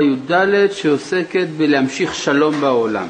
[0.00, 3.06] י"ד שעוסקת בלהמשיך שלום בעולם.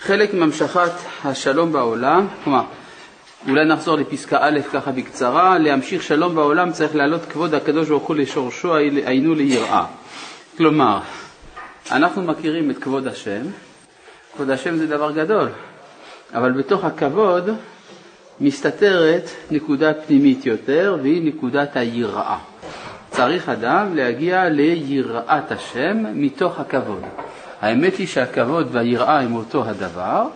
[0.00, 0.90] חלק מהמשכת
[1.24, 2.62] השלום בעולם, כלומר,
[3.48, 8.16] אולי נחזור לפסקה א' ככה בקצרה, להמשיך שלום בעולם צריך להעלות כבוד הקדוש ברוך הוא
[8.16, 9.84] לשורשו היינו ליראה.
[10.56, 11.00] כלומר,
[11.90, 13.42] אנחנו מכירים את כבוד השם,
[14.34, 15.48] כבוד השם זה דבר גדול,
[16.34, 17.50] אבל בתוך הכבוד
[18.40, 22.38] מסתתרת נקודה פנימית יותר והיא נקודת היראה.
[23.16, 27.02] צריך אדם להגיע ליראת השם מתוך הכבוד.
[27.60, 30.26] האמת היא שהכבוד והיראה הם אותו הדבר,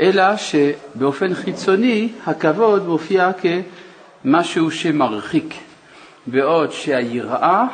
[0.00, 3.30] אלא שבאופן חיצוני הכבוד מופיע
[4.24, 5.54] כמשהו שמרחיק,
[6.26, 7.64] בעוד שהיראה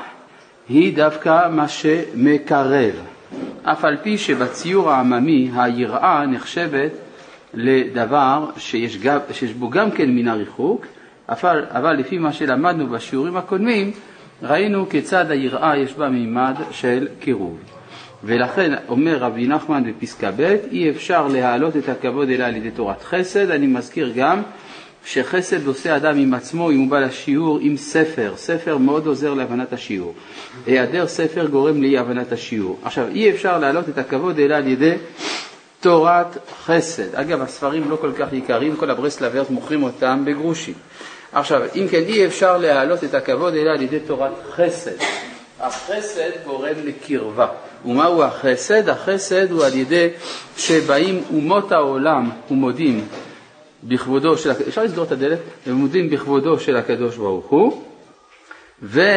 [0.68, 2.92] היא דווקא מה שמקרב.
[3.62, 6.90] אף על פי שבציור העממי היראה נחשבת
[7.54, 10.86] לדבר שיש, גם, שיש בו גם כן מן הריחוק,
[11.28, 13.92] אבל, אבל לפי מה שלמדנו בשיעורים הקודמים,
[14.42, 17.58] ראינו כיצד היראה יש בה מימד של קירוב.
[18.24, 23.02] ולכן אומר רבי נחמן בפסקה ב', אי אפשר להעלות את הכבוד אלא על ידי תורת
[23.02, 23.50] חסד.
[23.50, 24.42] אני מזכיר גם
[25.04, 28.32] שחסד עושה אדם עם עצמו אם הוא בא לשיעור עם ספר.
[28.36, 30.14] ספר מאוד עוזר להבנת השיעור.
[30.66, 32.78] היעדר ספר גורם לאי הבנת השיעור.
[32.84, 34.94] עכשיו, אי אפשר להעלות את הכבוד אלא על ידי
[35.80, 37.14] תורת חסד.
[37.14, 40.74] אגב, הספרים לא כל כך יקרים, כל הברסלברס מוכרים אותם בגרושים.
[41.34, 44.90] עכשיו, אם כן, אי אפשר להעלות את הכבוד אלא על ידי תורת חסד.
[45.60, 47.46] החסד גורם לקרבה.
[47.84, 48.88] ומהו החסד?
[48.88, 50.08] החסד הוא על ידי
[50.56, 53.04] שבאים אומות העולם ומודים
[53.84, 55.38] בכבודו של, אפשר לסגור את הדלת?
[55.66, 57.82] ומודים בכבודו של הקדוש ברוך הוא,
[58.82, 59.08] וזה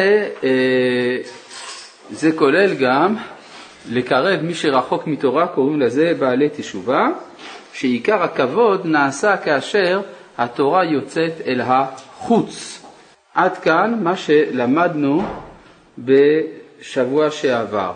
[2.36, 3.16] כולל גם
[3.90, 7.06] לקרב מי שרחוק מתורה, קוראים לזה בעלי תשובה,
[7.72, 10.00] שעיקר הכבוד נעשה כאשר
[10.38, 11.60] התורה יוצאת אל
[12.18, 12.84] החוץ.
[13.34, 15.22] עד כאן מה שלמדנו
[15.98, 17.92] בשבוע שעבר.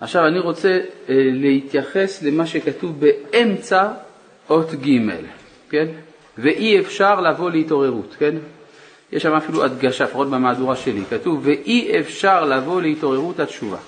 [0.00, 3.88] עכשיו אני רוצה אה, להתייחס למה שכתוב באמצע
[4.50, 4.98] אות ג',
[5.70, 5.86] כן?
[6.38, 8.34] ואי אפשר לבוא להתעוררות, כן?
[9.12, 13.78] יש שם אפילו הדגשה, לפחות במהדורה שלי, כתוב ואי אפשר לבוא להתעוררות התשובה.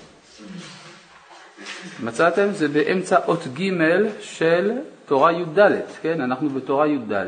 [2.03, 2.47] מצאתם?
[2.51, 3.71] זה באמצע אות ג'
[4.21, 4.71] של
[5.05, 5.59] תורה י"ד,
[6.01, 6.21] כן?
[6.21, 7.25] אנחנו בתורה י"ד.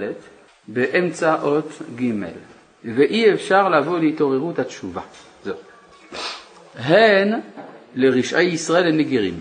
[0.67, 2.11] באמצע אות ג',
[2.85, 5.01] ואי אפשר לבוא להתעוררות התשובה.
[5.43, 5.55] זהו.
[6.75, 7.33] הן
[7.95, 9.39] לרשעי ישראל הם נגירים,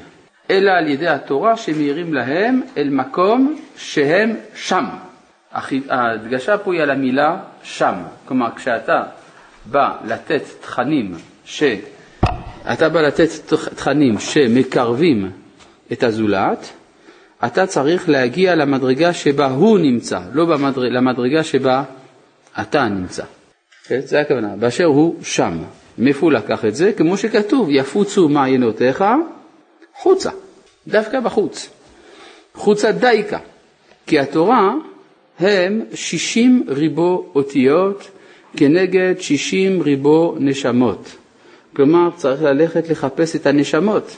[0.50, 4.84] אלא על ידי התורה שמאירים להם אל מקום שהם שם.
[5.88, 7.94] ההדגשה פה היא על המילה שם,
[8.24, 9.02] כלומר כשאתה
[9.66, 11.62] בא לתת תכנים ש...
[12.72, 13.28] אתה בא לתת
[13.76, 15.30] תכנים שמקרבים
[15.92, 16.72] את הזולת,
[17.46, 21.82] אתה צריך להגיע למדרגה שבה הוא נמצא, לא במדרג, למדרגה שבה
[22.60, 23.24] אתה נמצא.
[23.84, 24.00] כן?
[24.04, 25.58] זה הכוונה, באשר הוא שם.
[25.98, 26.92] מאיפה הוא לקח את זה?
[26.92, 29.04] כמו שכתוב, יפוצו מעיינותיך
[29.94, 30.30] חוצה,
[30.88, 31.68] דווקא בחוץ.
[32.54, 33.38] חוצה דייקה,
[34.06, 34.74] כי התורה
[35.38, 38.10] הם שישים ריבו אותיות
[38.56, 41.16] כנגד שישים ריבו נשמות.
[41.76, 44.16] כלומר, צריך ללכת לחפש את הנשמות.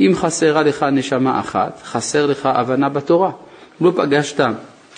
[0.00, 3.30] אם חסרה לך נשמה אחת, חסר לך הבנה בתורה.
[3.80, 4.40] לא פגשת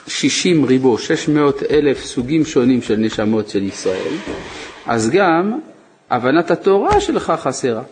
[0.07, 4.15] 60 ריבו, 600 אלף סוגים שונים של נשמות של ישראל,
[4.87, 5.59] אז גם
[6.11, 7.83] הבנת התורה שלך חסרה.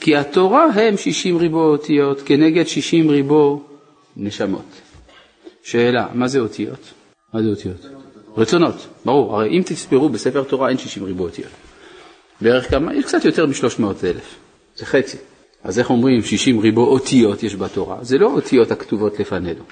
[0.00, 3.62] כי התורה הם 60 ריבו אותיות כנגד 60 ריבו
[4.16, 4.64] נשמות.
[5.62, 6.92] שאלה, מה זה אותיות?
[7.32, 7.86] מה זה אותיות?
[8.36, 11.50] רצונות, ברור, הרי אם תספרו בספר תורה אין 60 ריבו אותיות.
[12.40, 12.94] בערך כמה?
[12.94, 14.34] יש קצת יותר מ-300 אלף,
[14.76, 15.16] זה חצי.
[15.64, 17.98] אז איך אומרים 60 ריבו אותיות יש בתורה?
[18.02, 19.62] זה לא אותיות הכתובות לפנינו,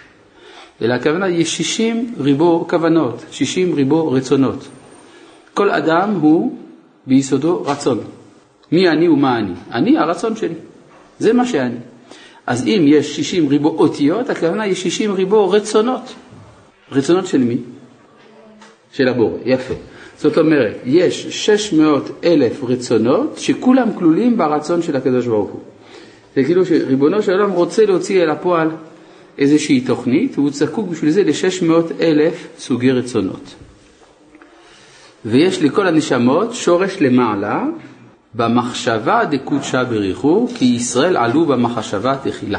[0.83, 4.69] אלא הכוונה יש 60 ריבו כוונות, 60 ריבו רצונות.
[5.55, 6.57] כל אדם הוא
[7.07, 8.01] ביסודו רצון.
[8.73, 9.53] מי אני ומה אני?
[9.73, 10.55] אני הרצון שלי,
[11.19, 11.77] זה מה שאני.
[12.47, 16.15] אז אם יש 60 ריבו אותיות, הכוונה יש 60 ריבו רצונות.
[16.93, 17.57] רצונות של מי?
[18.93, 19.75] של הבורא, יפה.
[20.19, 25.61] זאת אומרת, יש 600 אלף רצונות שכולם כלולים ברצון של הקדוש ברוך הוא.
[26.37, 28.69] זה כאילו שריבונו של עולם רוצה להוציא אל הפועל
[29.43, 33.55] איזושהי תוכנית, והוא זקוק בשביל זה ל-600 אלף סוגי רצונות.
[35.25, 37.65] ויש לכל הנשמות שורש למעלה
[38.35, 42.59] במחשבה דקודשה בריחו, כי ישראל עלו במחשבה תחילה.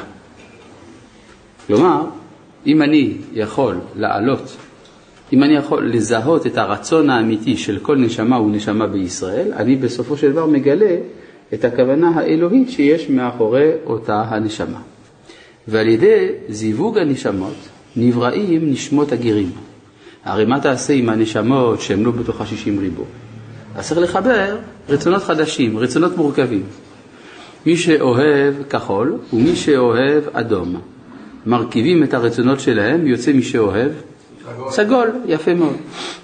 [1.67, 2.05] כלומר,
[2.67, 4.57] אם אני יכול לעלות,
[5.33, 10.31] אם אני יכול לזהות את הרצון האמיתי של כל נשמה ונשמה בישראל, אני בסופו של
[10.31, 10.95] דבר מגלה
[11.53, 14.92] את הכוונה האלוהית שיש מאחורי אותה הנשמה.
[15.67, 17.55] ועל ידי זיווג הנשמות
[17.95, 19.51] נבראים נשמות הגירים.
[20.23, 23.03] הרי מה תעשה עם הנשמות שהן לא בתוך השישים ריבו?
[23.75, 24.57] אז צריך לחבר
[24.89, 26.63] רצונות חדשים, רצונות מורכבים.
[27.65, 30.75] מי שאוהב כחול ומי שאוהב אדום.
[31.45, 33.91] מרכיבים את הרצונות שלהם, יוצא מי שאוהב
[34.43, 34.71] סגול.
[34.71, 35.75] סגול, יפה מאוד.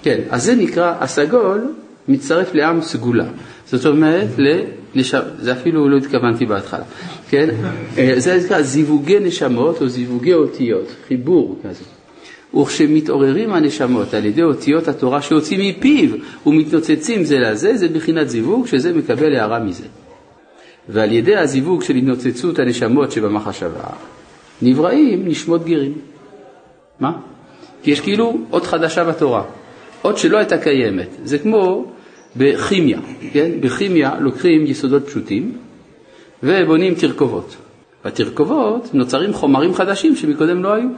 [0.02, 1.72] כן, אז זה נקרא, הסגול
[2.08, 3.26] מצטרף לעם סגולה.
[3.66, 5.14] זאת אומרת, לנש...
[5.38, 6.84] זה אפילו לא התכוונתי בהתחלה,
[7.30, 7.48] כן?
[7.98, 11.84] אה, זה נקרא זיווגי נשמות או זיווגי אותיות, חיבור כזה.
[12.60, 16.10] וכשמתעוררים הנשמות על ידי אותיות התורה שיוצאים מפיו
[16.46, 19.84] ומתנוצצים זה לזה, זה בחינת זיווג שזה מקבל הערה מזה.
[20.88, 23.84] ועל ידי הזיווג של התנוצצות הנשמות שבמחשבה,
[24.62, 25.92] נבראים נשמות גרים.
[27.00, 27.12] מה?
[27.82, 29.44] כי יש כאילו אות חדשה בתורה,
[30.04, 31.08] אות שלא הייתה קיימת.
[31.24, 31.92] זה כמו
[32.36, 32.98] בכימיה,
[33.32, 33.50] כן?
[33.60, 35.52] בכימיה לוקחים יסודות פשוטים
[36.42, 37.56] ובונים תרכובות.
[38.04, 40.88] בתרכובות נוצרים חומרים חדשים שמקודם לא היו,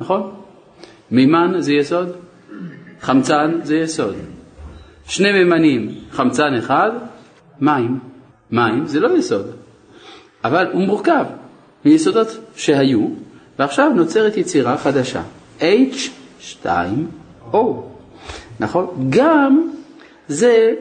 [0.00, 0.30] נכון?
[1.10, 2.08] מימן זה יסוד,
[3.00, 4.14] חמצן זה יסוד.
[5.08, 6.90] שני מימנים, חמצן אחד,
[7.60, 7.98] מים.
[8.50, 9.46] מים זה לא יסוד,
[10.44, 11.24] אבל הוא מורכב
[11.84, 13.08] מיסודות שהיו,
[13.58, 15.22] ועכשיו נוצרת יצירה חדשה,
[15.60, 17.56] H2O,
[18.60, 19.06] נכון?
[19.10, 19.70] גם
[20.28, 20.74] זה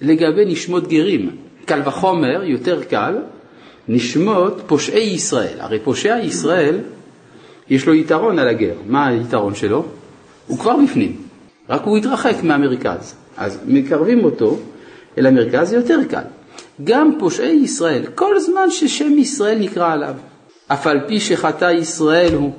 [0.00, 1.36] לגבי נשמות גרים,
[1.66, 3.16] קל וחומר, יותר קל,
[3.88, 5.60] נשמות פושעי ישראל.
[5.60, 6.78] הרי פושע ישראל,
[7.70, 8.74] יש לו יתרון על הגר.
[8.86, 9.84] מה היתרון שלו?
[10.46, 11.16] הוא כבר בפנים,
[11.68, 13.14] רק הוא התרחק מהמרכז.
[13.36, 14.58] אז מקרבים אותו
[15.18, 16.22] אל המרכז, זה יותר קל.
[16.84, 20.14] גם פושעי ישראל, כל זמן ששם ישראל נקרא עליו,
[20.68, 22.52] אף על פי שחטא ישראל הוא,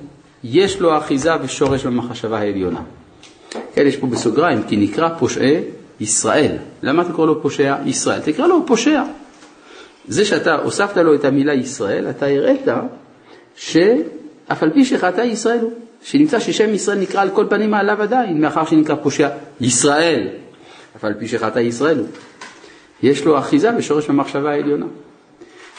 [0.43, 2.81] יש לו אחיזה ושורש במחשבה העליונה.
[3.73, 5.61] כן, יש פה בסוגריים, כי נקרא פושעי
[5.99, 6.55] ישראל.
[6.83, 8.19] למה אתה קורא לו פושע ישראל?
[8.19, 9.03] תקרא לו פושע.
[10.07, 12.61] זה שאתה הוספת לו את המילה ישראל, אתה הראית
[13.55, 15.71] שאף על פי שחטא ישראל הוא,
[16.03, 19.29] שנמצא ששם ישראל נקרא על כל פנים מעליו עדיין, מאחר שנקרא פושע
[19.61, 20.27] ישראל,
[20.97, 22.07] אף על פי שחטא ישראל הוא.
[23.03, 24.85] יש לו אחיזה בשורש המחשבה העליונה.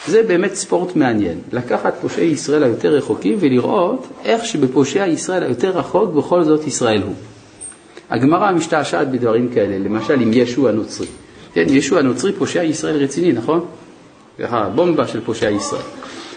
[0.07, 6.13] זה באמת ספורט מעניין, לקחת פושעי ישראל היותר רחוקים ולראות איך שבפושעי ישראל היותר רחוק
[6.13, 7.13] בכל זאת ישראל הוא.
[8.09, 11.07] הגמרא משתעשעת בדברים כאלה, למשל עם ישו הנוצרי.
[11.53, 13.65] כן, ישו הנוצרי פושע ישראל רציני, נכון?
[14.39, 15.81] ככה, בומבה של פושע ישראל.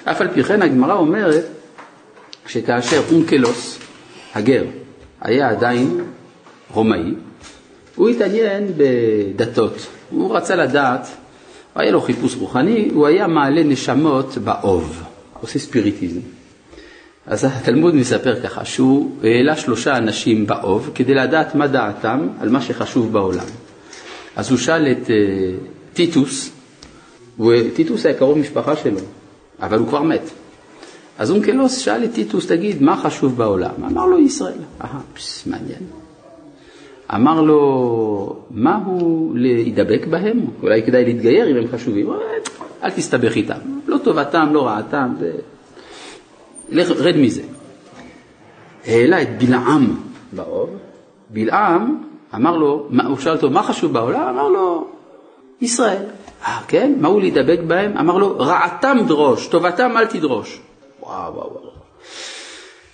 [0.05, 1.45] אף על פי כן הגמרא אומרת
[2.47, 3.79] שכאשר אונקלוס,
[4.35, 4.65] הגר,
[5.21, 6.01] היה עדיין
[6.75, 7.15] רומאי,
[7.95, 11.09] הוא התעניין בדתות, הוא רצה לדעת,
[11.75, 15.03] היה לו חיפוש רוחני, הוא היה מעלה נשמות באוב,
[15.41, 16.21] עושה ספיריטיזם.
[17.27, 22.63] אז התלמוד מספר ככה, שהוא העלה שלושה אנשים באוב כדי לדעת מה דעתם על מה
[22.63, 23.47] שחשוב בעולם.
[24.37, 25.11] אז הוא שאל את uh,
[25.95, 26.51] טיטוס,
[27.41, 28.99] וטיטוס היה קרוב משפחה שלו,
[29.61, 30.31] אבל הוא כבר מת.
[31.19, 33.75] אז אונקלוס שאל את טיטוס, תגיד, מה חשוב בעולם?
[33.87, 34.59] אמר לו ישראל.
[34.81, 35.83] אהה, פס, מעניין.
[37.15, 40.41] אמר לו, מה הוא להידבק בהם?
[40.63, 42.11] אולי כדאי להתגייר אם הם חשובים.
[42.83, 45.15] אל תסתבך איתם, לא טובתם, לא רעתם.
[45.21, 45.33] זה...
[46.73, 47.43] לך, רד מזה.
[48.87, 49.97] העלה את בלעם
[50.33, 50.71] באוב,
[51.31, 52.03] בלעם
[52.35, 54.29] אמר לו, הוא שאל אותו, מה חשוב בעולם?
[54.29, 54.87] אמר לו,
[55.61, 56.03] ישראל.
[56.47, 56.93] אה, כן?
[57.01, 57.97] מה הוא להידבק בהם?
[57.97, 60.61] אמר לו, רעתם דרוש, טובתם אל תדרוש.
[61.01, 61.73] וואו, וואו, וואו.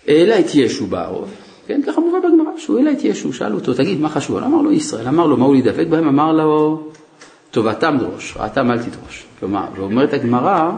[0.08, 1.30] העלה את ישו באוב,
[1.66, 4.36] כן, ככה מובא בגמרא, שהוא העלה את ישו, שאל אותו, תגיד, מה חשוב?
[4.36, 5.08] אמר לו, ישראל.
[5.08, 6.08] אמר לו, מה הוא להידבק בהם?
[6.08, 6.82] אמר לו,
[7.50, 9.24] טובתם דרוש, רעתם אל תדרוש.
[9.40, 10.70] כלומר, ואומרת הגמרא,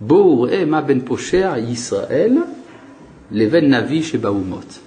[0.00, 2.38] בואו ראה מה בין פושע ישראל
[3.30, 4.78] לבין נביא שבאומות.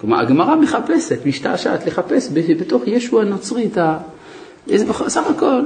[0.00, 2.30] כלומר, הגמרא מחפשת, משתעשעת לחפש
[2.60, 3.98] בתוך ישו הנוצרי את ה...
[5.08, 5.62] סך הכל,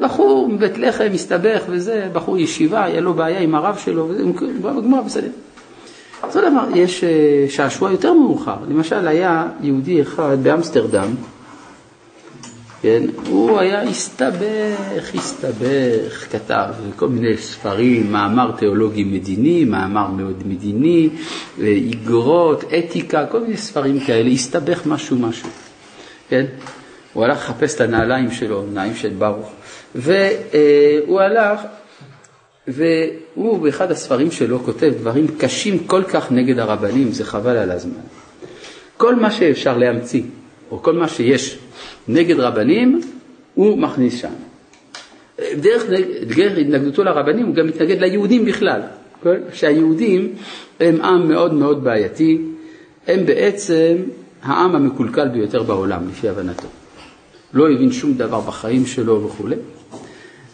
[0.00, 4.24] בחור מבית לחם, מסתבך וזה, בחור ישיבה, היה לו בעיה עם הרב שלו, וזה,
[4.62, 5.28] בגמרא בסדר.
[6.22, 11.08] אותו דבר, יש אה, שעשוע יותר מאוחר, למשל היה יהודי אחד באמסטרדם,
[12.82, 13.02] כן?
[13.26, 21.08] הוא היה הסתבך, הסתבך, כתב כל מיני ספרים, מאמר תיאולוגי מדיני, מאמר מאוד מדיני,
[21.58, 25.48] איגרות, אתיקה, כל מיני ספרים כאלה, הסתבך משהו משהו,
[26.28, 26.46] כן?
[27.12, 29.52] הוא הלך לחפש את הנעליים שלו, נעליים של ברוך,
[29.94, 31.60] והוא הלך,
[32.68, 38.00] והוא באחד הספרים שלו כותב דברים קשים כל כך נגד הרבנים, זה חבל על הזמן.
[38.96, 40.22] כל מה שאפשר להמציא,
[40.70, 41.58] או כל מה שיש
[42.08, 43.00] נגד רבנים,
[43.54, 44.32] הוא מכניס שם.
[45.54, 45.84] דרך,
[46.36, 48.80] דרך התנגדותו לרבנים הוא גם מתנגד ליהודים בכלל,
[49.22, 49.40] כן?
[49.52, 50.34] שהיהודים
[50.80, 52.38] הם עם מאוד מאוד בעייתי,
[53.06, 53.96] הם בעצם
[54.42, 56.66] העם המקולקל ביותר בעולם, לפי הבנתו.
[57.52, 59.56] לא הבין שום דבר בחיים שלו וכולי.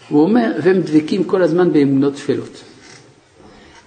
[0.08, 2.64] הוא אומר, והם דבקים כל הזמן באמונות תפלות.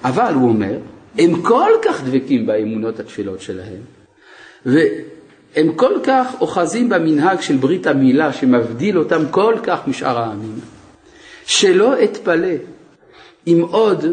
[0.03, 0.77] אבל, הוא אומר,
[1.17, 3.81] הם כל כך דבקים באמונות התפלות שלהם,
[5.56, 10.60] הם כל כך אוחזים במנהג של ברית המילה שמבדיל אותם כל כך משאר העמים,
[11.46, 12.53] שלא אתפלא
[13.48, 14.06] אם עוד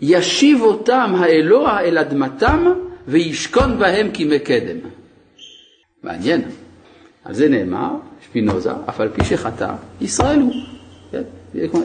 [0.00, 2.72] ישיב אותם האלוה אל אדמתם
[3.08, 4.76] וישכון בהם כימי קדם.
[6.02, 6.42] מעניין.
[7.24, 7.90] על זה נאמר,
[8.24, 10.52] שפינוזה, אף על פי שחטא, ישראל הוא.
[11.10, 11.22] כן?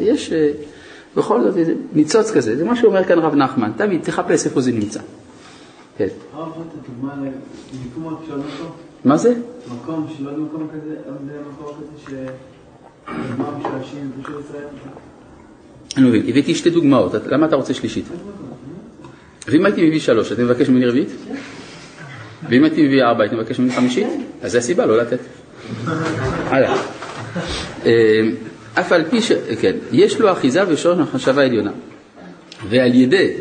[0.02, 0.52] יש אה,
[1.16, 1.56] בכל זאת
[1.94, 5.00] ניצוץ כזה, זה מה שאומר כאן רב נחמן, תמיד תחפש איפה זה נמצא.
[6.00, 6.08] כן.
[9.06, 9.34] מה זה?
[9.72, 10.96] מקום, שלא מקום כזה,
[11.52, 12.16] מקום כזה
[13.06, 14.64] שדוגמה משעשים בשביל ישראל.
[15.98, 18.06] אני מבין, הבאתי שתי דוגמאות, למה אתה רוצה שלישית?
[19.48, 21.10] ואם הייתי מביא שלוש, אתה מבקש ממני רביעית?
[22.50, 24.08] ואם הייתי מביא ארבע, הייתי מבקש ממני חמישית?
[24.42, 25.20] אז זה הסיבה לא לתת.
[26.46, 26.78] הלאה.
[27.86, 28.30] אה,
[28.74, 29.32] אף על פי ש...
[29.62, 31.72] כן, יש לו אחיזה בשורש מחשבה עליונה.
[32.70, 33.34] ועל ידי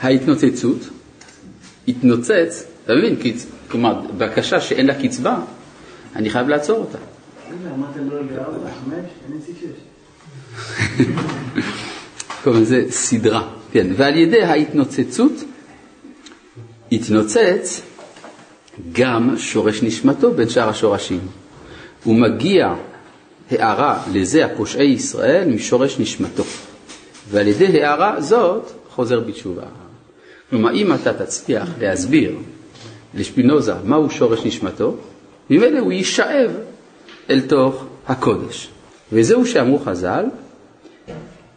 [0.00, 0.88] ההתנוצצות,
[1.90, 3.16] התנוצץ, אתה מבין?
[3.70, 5.38] כלומר, בקשה שאין לה קצבה,
[6.16, 6.98] אני חייב לעצור אותה.
[12.44, 13.86] כלומר, זה סדרה, כן.
[13.96, 15.32] ועל ידי ההתנוצצות,
[16.92, 17.82] התנוצץ
[18.92, 21.20] גם שורש נשמתו בין שאר השורשים.
[22.04, 22.74] הוא מגיע
[23.50, 26.44] הערה לזה הפושעי ישראל משורש נשמתו.
[27.30, 29.62] ועל ידי הערה זאת חוזר בתשובה.
[30.50, 32.36] כלומר, אם אתה תצליח להסביר
[33.14, 34.96] לשפינוזה מהו שורש נשמתו,
[35.50, 36.50] ממילא הוא יישאב
[37.30, 38.68] אל תוך הקודש.
[39.12, 40.24] וזהו שאמרו חז"ל,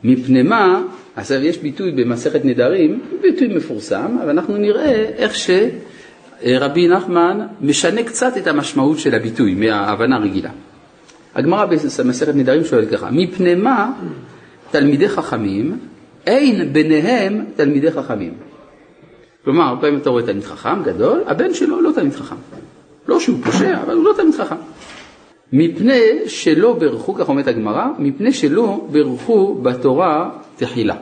[0.04, 0.82] מפני מה,
[1.16, 8.38] עכשיו יש ביטוי במסכת נדרים, ביטוי מפורסם, אבל אנחנו נראה איך שרבי נחמן משנה קצת
[8.38, 10.50] את המשמעות של הביטוי מההבנה הרגילה.
[11.36, 13.92] הגמרא במסכת נדרים שואלת ככה, מפני מה
[14.72, 15.78] תלמידי חכמים,
[16.28, 18.34] אין ביניהם תלמידי חכמים.
[19.44, 22.36] כלומר, הרבה פעמים אתה רואה תלמיד חכם גדול, הבן שלו לא תלמיד חכם.
[23.08, 24.56] לא שהוא פושע, אבל הוא לא תלמיד חכם.
[25.54, 30.96] מפני שלא ברכו, כך אומרת הגמרא, מפני שלא ברכו בתורה תחילה.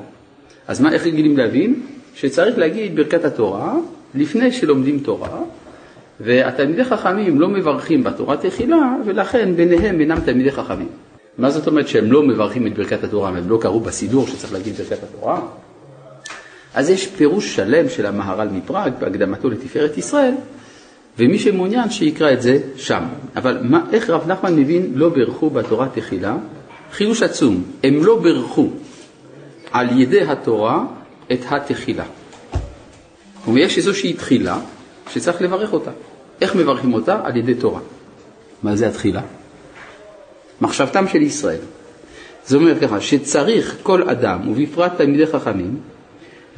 [0.68, 1.82] אז מה, איך רגילים להבין?
[2.16, 3.76] שצריך להגיד ברכת התורה
[4.16, 5.40] לפני שלומדים תורה,
[6.20, 10.88] והתלמידי חכמים לא מברכים בתורה תחילה, ולכן ביניהם אינם תלמידי חכמים.
[11.38, 14.74] מה זאת אומרת שהם לא מברכים את ברכת התורה, הם לא קראו בסידור שצריך להגיד
[14.74, 15.42] ברכת התורה?
[16.74, 20.34] אז יש פירוש שלם של המהר"ל מפראג בהקדמתו לתפארת ישראל,
[21.20, 23.04] ומי שמעוניין שיקרא את זה שם.
[23.36, 26.36] אבל מה, איך רב נחמן מבין לא ברכו בתורה תחילה?
[26.92, 28.70] חידוש עצום, הם לא ברכו
[29.72, 30.86] על ידי התורה
[31.32, 32.06] את התחילה.
[33.46, 34.60] כלומר, יש איזושהי תחילה
[35.10, 35.92] שצריך לברך אותה.
[36.42, 37.20] איך מברכים אותה?
[37.24, 37.80] על ידי תורה.
[38.63, 39.22] מה זה התחילה?
[40.62, 41.60] מחשבתם של ישראל.
[42.46, 45.78] זה אומר ככה, שצריך כל אדם, ובפרט תלמידי חכמים,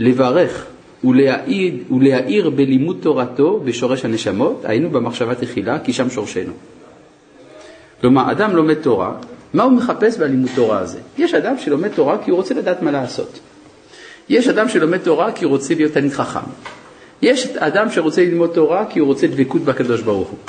[0.04, 0.66] לברך
[1.04, 6.54] ולהעיר, ולהעיר בלימוד תורתו בשורש הנשמות, היינו במחשבה תחילה, כי שם שורשנו.
[8.02, 9.12] כלומר, אדם לומד תורה,
[9.54, 11.00] מה הוא מחפש בלימוד תורה הזה?
[11.18, 13.40] יש אדם שלומד תורה כי הוא רוצה לדעת מה לעשות.
[14.30, 16.48] יש אדם שלומד תורה כי הוא רוצה להיות תלמיד חכם.
[17.22, 20.40] יש אדם שרוצה ללמוד תורה כי הוא רוצה דבקות בקדוש ברוך הוא.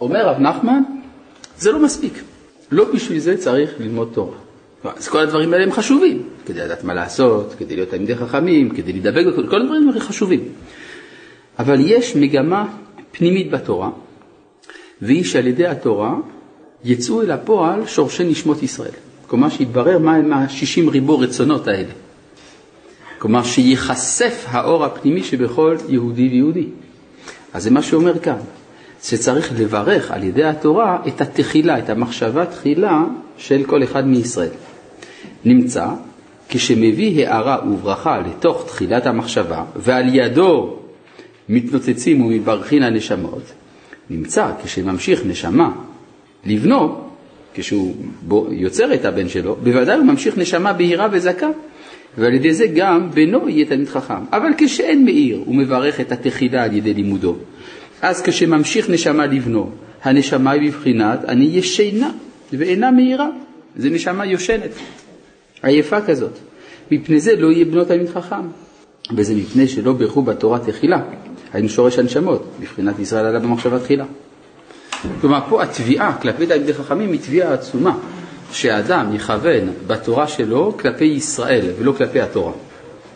[0.00, 0.82] אומר רב נחמן,
[1.58, 2.12] זה לא מספיק.
[2.70, 4.41] לא בשביל זה צריך ללמוד תורה.
[4.84, 8.92] אז כל הדברים האלה הם חשובים, כדי לדעת מה לעשות, כדי להיות תלמידי חכמים, כדי
[8.92, 10.40] להידבק, כל הדברים האלה חשובים.
[11.58, 12.68] אבל יש מגמה
[13.12, 13.90] פנימית בתורה,
[15.02, 16.14] והיא שעל ידי התורה
[16.84, 18.90] יצאו אל הפועל שורשי נשמות ישראל.
[19.26, 21.92] כלומר שיתברר מה הם השישים ריבו רצונות האלה.
[23.18, 26.66] כלומר שייחשף האור הפנימי שבכל יהודי ויהודי.
[27.52, 28.38] אז זה מה שאומר כאן,
[29.02, 33.04] שצריך לברך על ידי התורה את התחילה, את המחשבה תחילה
[33.38, 34.48] של כל אחד מישראל.
[35.44, 35.86] נמצא
[36.48, 40.76] כשמביא הערה וברכה לתוך תחילת המחשבה ועל ידו
[41.48, 43.52] מתנוצצים ומברכין הנשמות,
[44.10, 45.70] נמצא כשממשיך נשמה
[46.46, 47.00] לבנו,
[47.54, 47.94] כשהוא
[48.50, 51.48] יוצר את הבן שלו, בוודאי הוא ממשיך נשמה בהירה וזכה,
[52.18, 54.24] ועל ידי זה גם בנו יהיה תלמיד חכם.
[54.32, 57.36] אבל כשאין מאיר ומברך את התחילה על ידי לימודו,
[58.02, 59.70] אז כשממשיך נשמה לבנו,
[60.02, 62.10] הנשמה היא בבחינת אני ישנה
[62.52, 63.28] ואינה מאירה,
[63.76, 64.70] זה נשמה יושנת,
[65.62, 66.32] עייפה כזאת.
[66.90, 68.48] מפני זה לא יהיה בנו תלמיד חכם,
[69.16, 71.02] וזה מפני שלא ברכו בתורה תחילה,
[71.52, 74.04] היינו שורש הנשמות, בבחינת ישראל עלה במחשבה תחילה.
[75.20, 77.98] כלומר, פה התביעה כלפי תלמידי חכמים היא תביעה עצומה,
[78.52, 82.52] שהאדם יכוון בתורה שלו כלפי ישראל ולא כלפי התורה.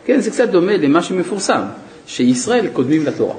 [0.05, 1.63] כן, זה קצת דומה למה שמפורסם,
[2.07, 3.35] שישראל קודמים לתורה.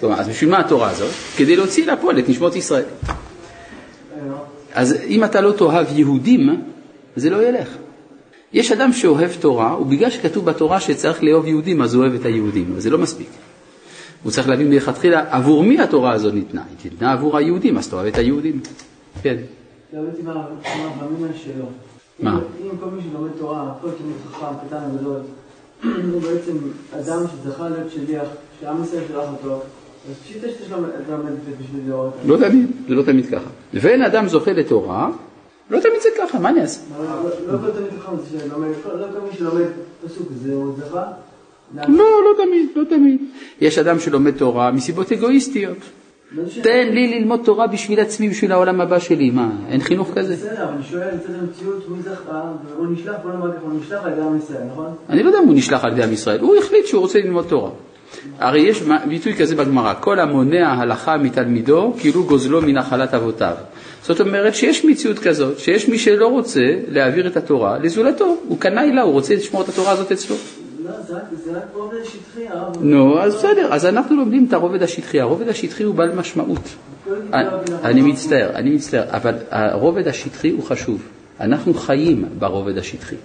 [0.00, 1.10] כלומר, אז בשביל מה התורה הזאת?
[1.36, 2.84] כדי להוציא לפועל את נשמות ישראל.
[4.74, 6.62] אז אם אתה לא תאהב יהודים,
[7.16, 7.68] זה לא ילך.
[8.52, 12.74] יש אדם שאוהב תורה, ובגלל שכתוב בתורה שצריך לאהוב יהודים, אז הוא אוהב את היהודים,
[12.76, 13.28] אז זה לא מספיק.
[14.22, 16.62] הוא צריך להבין מלכתחילה עבור מי התורה הזו ניתנה.
[16.82, 18.60] היא ניתנה עבור היהודים, אז תאהב את היהודים.
[19.22, 19.36] כן.
[22.20, 22.40] מה?
[22.60, 25.20] אם כל מי שלומד תורה, כל תלמיד חכם, קטן וגדול,
[26.12, 26.56] הוא בעצם
[27.00, 28.28] אדם שזכה להיות שליח,
[28.60, 29.60] שעם ישראל שלח אותו,
[30.10, 30.88] אז פשיטה לומד
[31.32, 32.14] את זה בשביל לראות.
[32.26, 33.50] לא תמיד, זה לא תמיד ככה.
[33.74, 35.10] ואין אדם זוכה לתורה,
[35.72, 36.80] לא תמיד זה ככה, מה אני אעשה?
[36.98, 37.04] לא
[37.52, 38.68] לא כל תלמיד חכם זה שלומד,
[39.14, 39.64] לא מי שלומד
[40.04, 41.04] פסוק זה הוא זכה.
[41.74, 43.20] לא, לא תמיד, לא תמיד.
[43.60, 45.78] יש אדם שלומד תורה מסיבות אגואיסטיות.
[46.62, 49.30] תן לי ללמוד תורה בשביל עצמי, בשביל העולם הבא שלי.
[49.30, 50.34] מה, אין חינוך כזה?
[50.34, 54.04] בסדר, אבל אני שואל, לצד המציאות, מי זכה, והוא נשלח, בוא נאמר ככה, הוא נשלח
[54.04, 54.94] על ידי עם ישראל, נכון?
[55.10, 57.46] אני לא יודע אם הוא נשלח על ידי עם ישראל, הוא החליט שהוא רוצה ללמוד
[57.48, 57.70] תורה.
[58.38, 63.54] הרי יש ביטוי כזה בגמרא, כל המונע הלכה מתלמידו, כאילו גוזלו מנחלת אבותיו.
[64.02, 68.92] זאת אומרת שיש מציאות כזאת, שיש מי שלא רוצה להעביר את התורה לזולתו, הוא קנאי
[68.92, 70.36] לה, הוא רוצה לשמור את התורה הזאת אצלו.
[70.84, 70.90] לא.
[72.80, 76.60] נו, אז בסדר, אז אנחנו לומדים את הרובד השטחי, הרובד השטחי הוא בעל משמעות.
[77.32, 77.48] אני-
[77.84, 81.02] אני מצטער, אני מצטער, אבל הרובד השטחי הוא חשוב.
[81.40, 83.16] אנחנו חיים ברובד השטחי.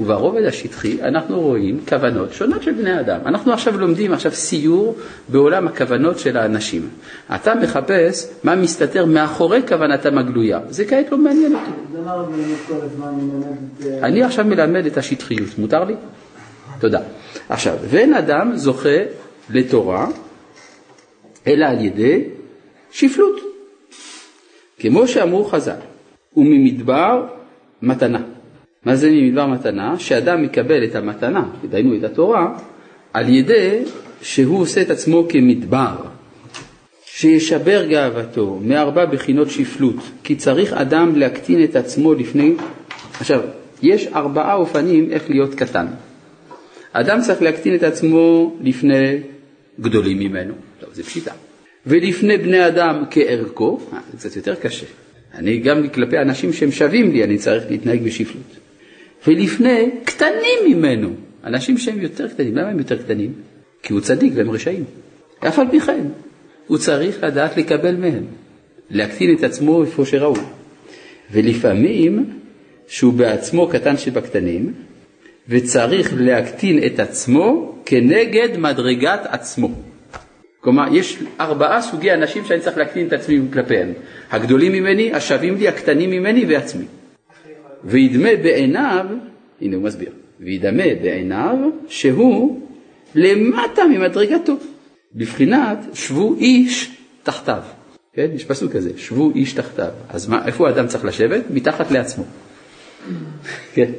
[0.00, 3.20] וברובד השטחי אנחנו רואים כוונות שונות של בני אדם.
[3.26, 4.96] אנחנו עכשיו לומדים עכשיו סיור
[5.28, 6.88] בעולם הכוונות של האנשים.
[7.34, 10.60] אתה מחפש מה מסתתר מאחורי כוונתם הגלויה.
[10.68, 11.70] זה כעת לא מעניין אותי.
[13.86, 15.94] אה, אני עכשיו מלמד את השטחיות, מותר לי?
[16.78, 17.00] תודה.
[17.48, 18.98] עכשיו, ואין אדם זוכה
[19.50, 20.06] לתורה
[21.46, 22.24] אלא על ידי
[22.90, 23.40] שפלות.
[24.78, 25.72] כמו שאמרו חז"ל,
[26.36, 27.26] וממדבר
[27.82, 28.22] מתנה.
[28.84, 29.98] מה זה ממדבר מתנה?
[29.98, 32.58] שאדם מקבל את המתנה, דהיינו את התורה,
[33.12, 33.82] על ידי
[34.22, 35.96] שהוא עושה את עצמו כמדבר,
[37.04, 42.54] שישבר גאוותו מארבע בחינות שפלות, כי צריך אדם להקטין את עצמו לפני...
[43.20, 43.40] עכשיו,
[43.82, 45.86] יש ארבעה אופנים איך להיות קטן.
[46.92, 49.18] אדם צריך להקטין את עצמו לפני
[49.80, 51.32] גדולים ממנו, טוב, זה פשיטה.
[51.86, 54.86] ולפני בני אדם כערכו, אה, זה קצת יותר קשה.
[55.34, 58.56] אני גם כלפי אנשים שהם שווים לי, אני צריך להתנהג בשפלות.
[59.26, 61.10] ולפני קטנים ממנו,
[61.44, 63.32] אנשים שהם יותר קטנים, למה הם יותר קטנים?
[63.82, 64.84] כי הוא צדיק והם רשעים.
[65.48, 66.06] אף על פי כן,
[66.66, 68.24] הוא צריך לדעת לקבל מהם,
[68.90, 70.40] להקטין את עצמו איפה שראוי.
[71.32, 72.30] ולפעמים,
[72.88, 74.72] שהוא בעצמו קטן שבקטנים,
[75.48, 79.70] וצריך להקטין את עצמו כנגד מדרגת עצמו.
[80.62, 83.92] כלומר, יש ארבעה סוגי אנשים שאני צריך להקטין את עצמי כלפיהם.
[84.30, 86.84] הגדולים ממני, השווים לי, הקטנים ממני ועצמי.
[87.84, 89.06] וידמה בעיניו,
[89.60, 91.56] הנה הוא מסביר, וידמה בעיניו
[91.88, 92.60] שהוא
[93.14, 94.56] למטה ממדרגתו,
[95.14, 97.62] בבחינת שבו איש תחתיו.
[98.12, 99.90] כן, יש פסוק כזה, שבו איש תחתיו.
[100.08, 101.42] אז מה, איפה האדם צריך לשבת?
[101.50, 102.24] מתחת לעצמו.
[103.74, 103.90] כן.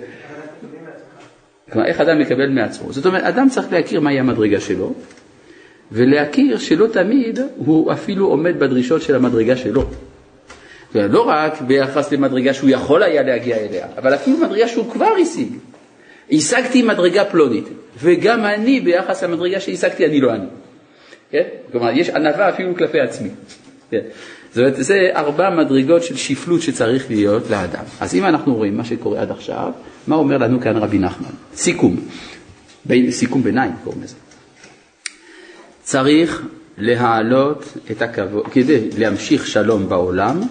[1.71, 2.93] כלומר, איך אדם מקבל מעצמו?
[2.93, 4.93] זאת אומרת, אדם צריך להכיר מהי המדרגה שלו,
[5.91, 9.83] ולהכיר שלא תמיד הוא אפילו עומד בדרישות של המדרגה שלו.
[10.95, 15.47] לא רק ביחס למדרגה שהוא יכול היה להגיע אליה, אבל אפילו מדרגה שהוא כבר השיג.
[16.31, 17.65] השגתי מדרגה פלונית,
[18.01, 20.45] וגם אני ביחס למדרגה שהשגתי, אני לא אני.
[21.31, 21.43] כן?
[21.71, 23.29] כלומר, יש ענווה אפילו כלפי עצמי.
[23.91, 23.99] כן?
[24.49, 27.83] זאת אומרת, זה ארבע מדרגות של שפלות שצריך להיות לאדם.
[27.99, 29.71] אז אם אנחנו רואים מה שקורה עד עכשיו,
[30.07, 31.29] מה אומר לנו כאן רבי נחמן?
[31.55, 31.95] סיכום,
[32.85, 34.15] בין, סיכום ביניים קוראים לזה.
[35.93, 36.41] צריך
[36.77, 40.41] להעלות את הכבוד, כדי להמשיך שלום בעולם,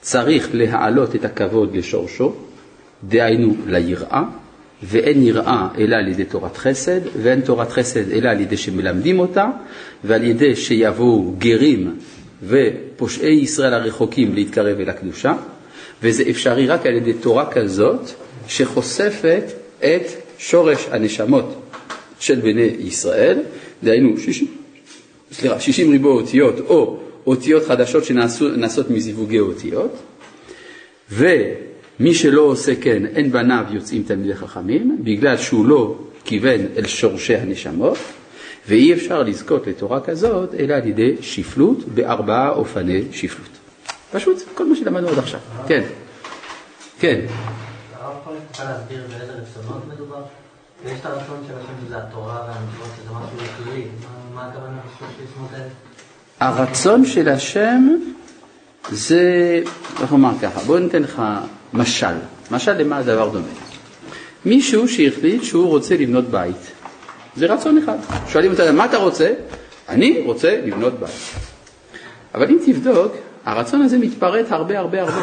[0.00, 2.34] צריך להעלות את הכבוד לשורשו,
[3.08, 4.22] דהיינו ליראה,
[4.82, 9.50] ואין יראה אלא על ידי תורת חסד, ואין תורת חסד אלא על ידי שמלמדים אותה,
[10.04, 11.98] ועל ידי שיבואו גרים
[12.42, 15.34] ופושעי ישראל הרחוקים להתקרב אל הקדושה,
[16.02, 18.10] וזה אפשרי רק על ידי תורה כזאת
[18.48, 19.44] שחושפת
[19.78, 20.02] את
[20.38, 21.60] שורש הנשמות
[22.20, 23.38] של בני ישראל,
[23.82, 24.48] דהיינו 60,
[25.32, 29.96] סליחה, 60 ריבוע אותיות או אותיות חדשות שנעשות מזיווגי אותיות,
[31.10, 37.36] ומי שלא עושה כן, אין בניו יוצאים תלמידי חכמים, בגלל שהוא לא כיוון אל שורשי
[37.36, 37.98] הנשמות,
[38.68, 43.48] ואי אפשר לזכות לתורה כזאת אלא על ידי שפלות בארבעה אופני שפלות.
[44.12, 45.40] פשוט, כל מה שלמדנו עד עכשיו.
[45.68, 45.84] כן.
[46.98, 47.20] כן.
[47.94, 48.34] הרב יכול
[48.64, 50.22] להסביר באיזה רצונות מדובר?
[50.84, 53.84] ויש את הרצון של השם שזה התורה והמצוות, שזה משהו כללי.
[54.34, 54.78] מה- הכוונה?
[56.40, 57.88] הרצון של השם
[58.90, 59.60] זה,
[60.02, 61.22] איך לומר ככה, בוא ניתן לך
[61.72, 62.14] משל.
[62.50, 63.46] משל למה הדבר דומה.
[64.44, 66.56] מישהו שהחליט שהוא רוצה לבנות בית.
[67.36, 67.96] זה רצון אחד.
[68.28, 69.32] שואלים אותה, מה אתה רוצה?
[69.88, 71.10] אני רוצה לבנות בית.
[72.34, 73.12] אבל אם תבדוק,
[73.44, 75.22] הרצון הזה מתפרט הרבה הרבה הרבה.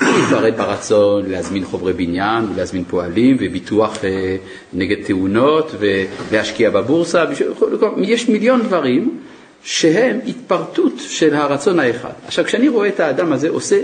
[0.00, 4.36] הוא יתפרט ברצון להזמין חומרי בניין ולהזמין פועלים וביטוח אה,
[4.72, 7.24] נגד תאונות ולהשקיע בבורסה,
[7.96, 9.20] יש מיליון דברים
[9.64, 12.12] שהם התפרטות של הרצון האחד.
[12.26, 13.80] עכשיו כשאני רואה את האדם הזה עושה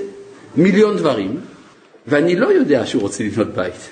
[0.56, 1.40] מיליון דברים
[2.06, 3.88] ואני לא יודע שהוא רוצה לבנות בית,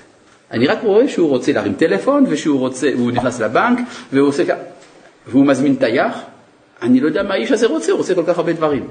[0.51, 3.79] אני רק רואה שהוא רוצה להרים טלפון ושהוא רוצה, והוא נכנס לבנק
[4.13, 4.43] והוא עושה
[5.27, 6.19] והוא מזמין טייח,
[6.83, 8.89] אני לא יודע מה האיש הזה רוצה, הוא רוצה כל כך הרבה דברים.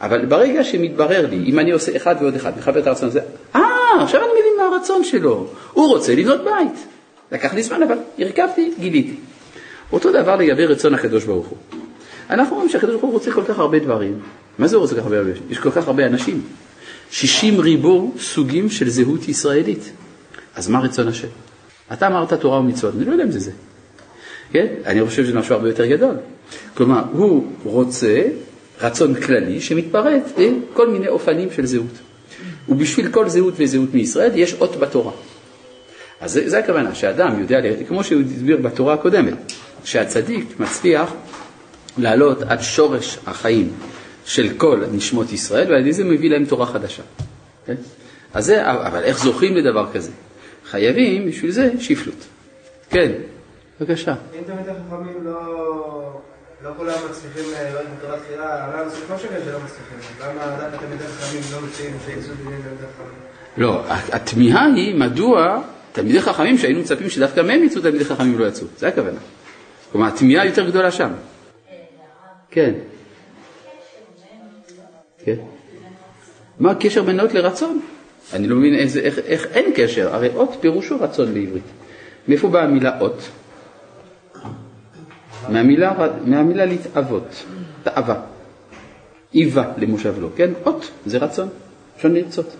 [0.00, 3.20] אבל ברגע שמתברר לי, אם אני עושה אחד ועוד אחד, מחבר את הרצון הזה,
[3.54, 3.62] אה,
[4.02, 6.86] עכשיו אני מבין מה הרצון שלו, הוא רוצה לבנות בית.
[7.32, 9.14] לקח לי זמן, אבל הרכבתי, גיליתי.
[9.92, 11.58] אותו דבר לגבי רצון הקדוש ברוך הוא.
[12.30, 14.20] אנחנו רואים שהקדוש ברוך הוא רוצה כל כך הרבה דברים.
[14.58, 15.30] מה זה רוצה כל כך הרבה?
[15.50, 16.42] יש כל כך הרבה אנשים.
[17.10, 19.92] 60 ריבו סוגים של זהות ישראלית.
[20.54, 21.28] אז מה רצון השם?
[21.92, 23.50] אתה אמרת תורה ומצוות, אני לא יודע אם זה זה.
[24.52, 24.66] כן?
[24.86, 26.14] אני חושב שזה משהו הרבה יותר גדול.
[26.74, 28.22] כלומר, הוא רוצה
[28.80, 31.98] רצון כללי שמתפרט לכל מיני אופנים של זהות.
[32.68, 35.12] ובשביל כל זהות וזהות מישראל יש אות בתורה.
[36.20, 39.52] אז זה, זה הכוונה, שאדם יודע, כמו שהוא הסביר בתורה הקודמת,
[39.84, 41.12] שהצדיק מצליח
[41.98, 43.72] לעלות עד שורש החיים
[44.24, 47.02] של כל נשמות ישראל, ועל ידי זה מביא להם תורה חדשה.
[47.66, 47.74] כן?
[48.34, 50.10] אז זה, אבל איך זוכים לדבר כזה?
[50.64, 52.26] חייבים בשביל זה שפלות.
[52.90, 53.12] כן,
[53.80, 54.14] בבקשה.
[54.38, 56.20] אם תמיד החכמים לא...
[56.64, 59.98] לא כולם מצליחים אה, לראות בתורה תחילה, למה זה לא שקל שלא מצליחים?
[60.20, 63.18] למה דווקא תלמידי חכמים לא מציעים שיצאו דינים תלמידי חכמים?
[63.56, 68.66] לא, התמיהה היא מדוע תלמידי חכמים שהיינו מצפים שדווקא מהם יצאו תלמידי חכמים לא יצאו,
[68.76, 69.18] זה הכוונה.
[69.92, 71.12] כלומר, התמיהה יותר גדולה שם.
[72.50, 72.74] כן.
[75.24, 75.36] כן.
[76.60, 77.80] מה הקשר בין אות לרצון?
[78.32, 81.64] אני לא מבין איזה, איך, איך אין קשר, הרי אות פירושו רצון בעברית.
[82.28, 83.28] מאיפה באה המילה אות?
[85.48, 85.92] מהמילה,
[86.24, 87.44] מהמילה להתאבות,
[87.82, 88.20] תאווה.
[89.34, 90.50] איבה למושב לו, כן?
[90.66, 91.48] אות, זה רצון,
[91.96, 92.56] אפשר לרצות.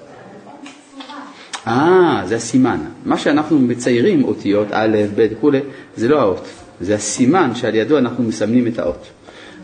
[1.66, 2.78] אה, זה הסימן.
[3.04, 5.60] מה שאנחנו מציירים, אותיות א', ב' וכולי,
[5.96, 6.46] זה לא האות,
[6.80, 9.06] זה הסימן שעל ידו אנחנו מסמנים את האות.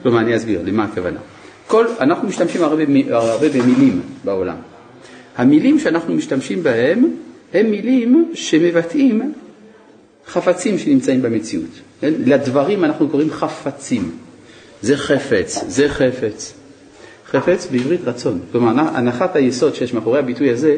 [0.03, 1.21] כלומר, אני אסביר למה הכוונה.
[1.67, 4.57] כל, אנחנו משתמשים הרבה, הרבה במילים בעולם.
[5.37, 7.11] המילים שאנחנו משתמשים בהם
[7.55, 9.33] הם מילים שמבטאים
[10.27, 11.71] חפצים שנמצאים במציאות.
[12.03, 12.13] כן?
[12.27, 14.11] לדברים אנחנו קוראים חפצים.
[14.83, 16.55] זה חפץ, זה חפץ.
[17.27, 18.41] חפץ בעברית רצון.
[18.53, 20.77] כלומר, הנחת היסוד שיש מאחורי הביטוי הזה,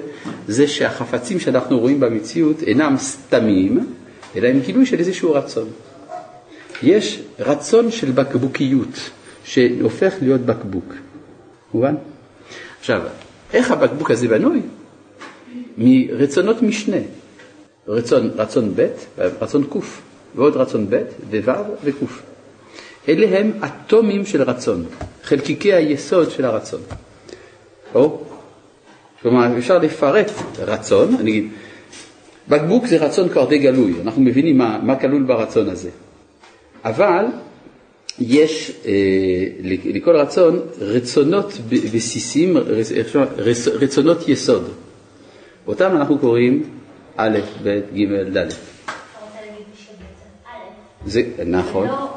[0.48, 3.86] זה שהחפצים שאנחנו רואים במציאות אינם סתמים,
[4.36, 5.68] אלא הם גילוי של איזשהו רצון.
[6.82, 9.10] יש רצון של בקבוקיות,
[9.44, 10.94] שהופך להיות בקבוק.
[11.74, 11.94] מובן?
[12.80, 13.02] עכשיו,
[13.52, 14.60] איך הבקבוק הזה בנוי?
[15.78, 16.96] מרצונות משנה.
[17.88, 18.86] רצון, רצון ב',
[19.18, 19.76] רצון ק',
[20.34, 21.52] ועוד רצון ב', וו'
[21.84, 21.94] וק'.
[23.08, 24.84] אלה הם אטומים של רצון,
[25.22, 26.80] חלקיקי היסוד של הרצון.
[27.94, 28.20] או,
[29.22, 31.48] כלומר, אפשר לפרט רצון, אני אגיד,
[32.48, 35.90] בקבוק זה רצון כבר די גלוי, אנחנו מבינים מה, מה כלול ברצון הזה.
[36.84, 37.24] אבל
[38.20, 38.92] יש אה,
[39.84, 41.52] לכל רצון רצונות
[41.94, 42.56] בסיסיים,
[43.80, 44.68] רצונות יסוד.
[45.66, 46.62] אותם אנחנו קוראים
[47.16, 48.73] א', ב', ג', ד'.
[51.06, 51.86] זה נכון.
[51.86, 52.08] לא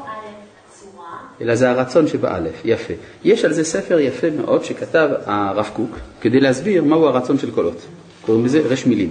[1.40, 2.94] אלא זה הרצון שבאלף, יפה.
[3.24, 7.86] יש על זה ספר יפה מאוד שכתב הרב קוק כדי להסביר מהו הרצון של קולות.
[8.22, 9.10] קוראים לזה רש מילים.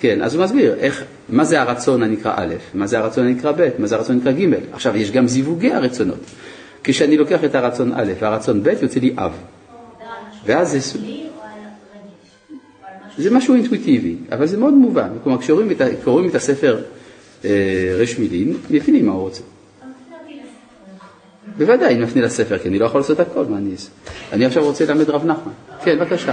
[0.00, 3.68] כן, אז הוא מסביר איך, מה זה הרצון הנקרא א', מה זה הרצון הנקרא ב',
[3.78, 4.54] מה זה הרצון הנקרא ג'.
[4.72, 6.18] עכשיו, יש גם זיווגי הרצונות.
[6.84, 9.32] כשאני לוקח את הרצון א' והרצון ב', יוצא לי אב.
[10.46, 10.98] ואז זה...
[13.18, 15.08] זה משהו אינטואיטיבי, אבל זה מאוד מובן.
[15.24, 16.78] כלומר, כשקוראים את, הספר
[17.44, 19.42] אה, רש מילים, מבינים מה הוא רוצה.
[21.56, 23.88] בוודאי, אני מפנה לספר, כי אני לא יכול לעשות הכל, מה אני אעשה?
[24.32, 25.52] אני עכשיו רוצה ללמד רב נחמן.
[25.84, 26.32] כן, בבקשה.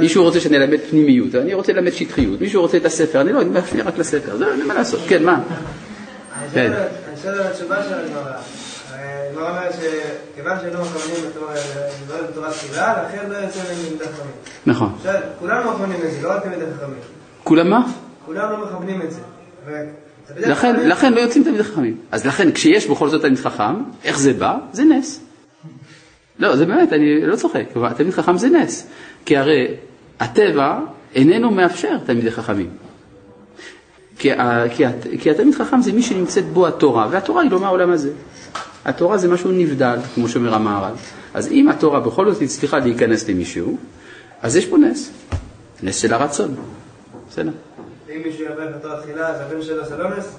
[0.00, 3.40] מישהו רוצה שאני אלמד פנימיות, אני רוצה ללמד שטחיות, מישהו רוצה את הספר, אני לא,
[3.40, 5.42] אני מפנה רק לספר, זה מה לעשות, כן, מה?
[6.54, 6.74] אני
[7.16, 8.32] חושב על התשובה של הגמרא.
[8.92, 11.30] הגמרא אומרת שכיוון שהיינו מכוונים
[12.28, 14.28] בתורה תפילה, לכן לא יוצא להם.
[14.66, 14.98] נכון.
[15.38, 16.98] כולנו מכוונים את זה, לא רק תלמידי חכמים.
[17.44, 17.80] כולם מה?
[18.26, 19.20] כולנו מכוונים את זה.
[20.36, 21.96] לכן, לכן לא יוצאים תלמידי חכמים.
[22.10, 24.58] אז לכן, כשיש בכל זאת תלמיד חכם, איך זה בא?
[24.72, 25.20] זה נס.
[26.38, 27.64] לא, זה באמת, אני לא צוחק.
[27.96, 28.86] תלמיד חכם זה נס.
[29.24, 29.74] כי הרי
[30.20, 30.80] הטבע
[31.14, 32.70] איננו מאפשר תלמידי חכמים.
[34.18, 34.30] כי,
[34.70, 34.84] כי,
[35.20, 38.10] כי התלמיד חכם זה מי שנמצאת בו התורה, והתורה היא לא מהעולם הזה.
[38.84, 40.94] התורה זה משהו נבדל, כמו שאומר המהר"ל.
[41.34, 43.76] אז אם התורה בכל זאת הצליחה להיכנס למישהו,
[44.42, 45.10] אז יש פה נס.
[45.82, 46.54] נס של הרצון.
[47.30, 47.50] בסדר.
[48.16, 50.36] אם מישהו יברך בתורה תחילה, אז הבן שלו זה לא נס?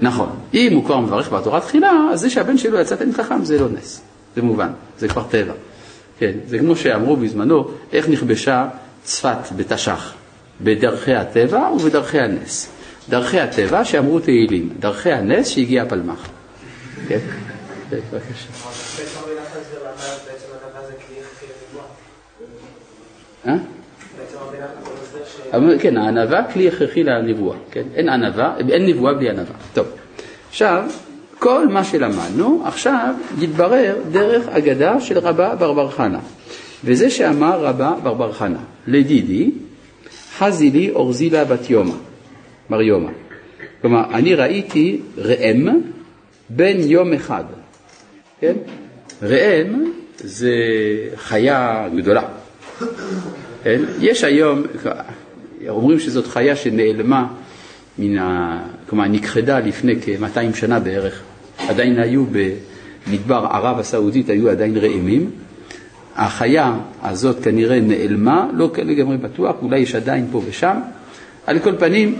[0.00, 0.28] נכון.
[0.54, 3.68] אם הוא כבר מברך בתורה תחילה, אז זה שהבן שלו יצא תלמיד חכם זה לא
[3.68, 4.02] נס.
[4.36, 5.52] זה מובן, זה כבר טבע.
[6.18, 8.68] כן, זה כמו שאמרו בזמנו, איך נכבשה
[9.02, 10.14] צפת בתש"ח,
[10.60, 12.68] בדרכי הטבע ובדרכי הנס.
[13.08, 16.28] דרכי הטבע שאמרו תהילים, דרכי הנס שהגיע הפלמ"ח.
[17.08, 17.18] כן,
[17.90, 18.48] כן בבקשה.
[25.80, 27.82] כן, הענווה כלי הכרחי לנבואה, כן?
[27.94, 29.54] אין ענווה, אין נבואה בלי ענווה.
[29.74, 29.86] טוב,
[30.48, 30.84] עכשיו,
[31.38, 36.18] כל מה שלמדנו עכשיו יתברר דרך אגדה של רבה ברבר חנה.
[36.84, 39.50] וזה שאמר רבה ברבר חנה, לדידי,
[40.38, 41.94] חזי לי אורזילה בת יומא,
[42.70, 43.10] בר יומא.
[43.82, 45.68] כלומר, אני ראיתי ראם
[46.50, 47.44] בן יום אחד,
[48.40, 48.54] כן?
[49.22, 49.84] ראם
[50.16, 50.54] זה
[51.16, 52.22] חיה גדולה.
[53.62, 53.82] כן?
[54.00, 54.62] יש היום,
[55.68, 57.26] אומרים שזאת חיה שנעלמה
[57.98, 58.58] מן ה...
[58.88, 61.22] כלומר נכחדה לפני כ-200 שנה בערך.
[61.68, 62.24] עדיין היו
[63.06, 65.30] במדבר ערב הסעודית, היו עדיין ראמים.
[66.16, 70.76] החיה הזאת כנראה נעלמה, לא לגמרי בטוח, אולי יש עדיין פה ושם.
[71.46, 72.14] על כל פנים,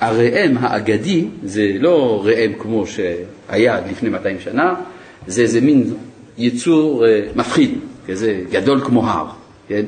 [0.00, 4.74] הראם האגדי זה לא ראם כמו שהיה לפני 200 שנה,
[5.26, 5.94] זה איזה מין
[6.38, 7.70] יצור אה, מפחיד,
[8.06, 9.26] כזה גדול כמו הר,
[9.68, 9.82] כן?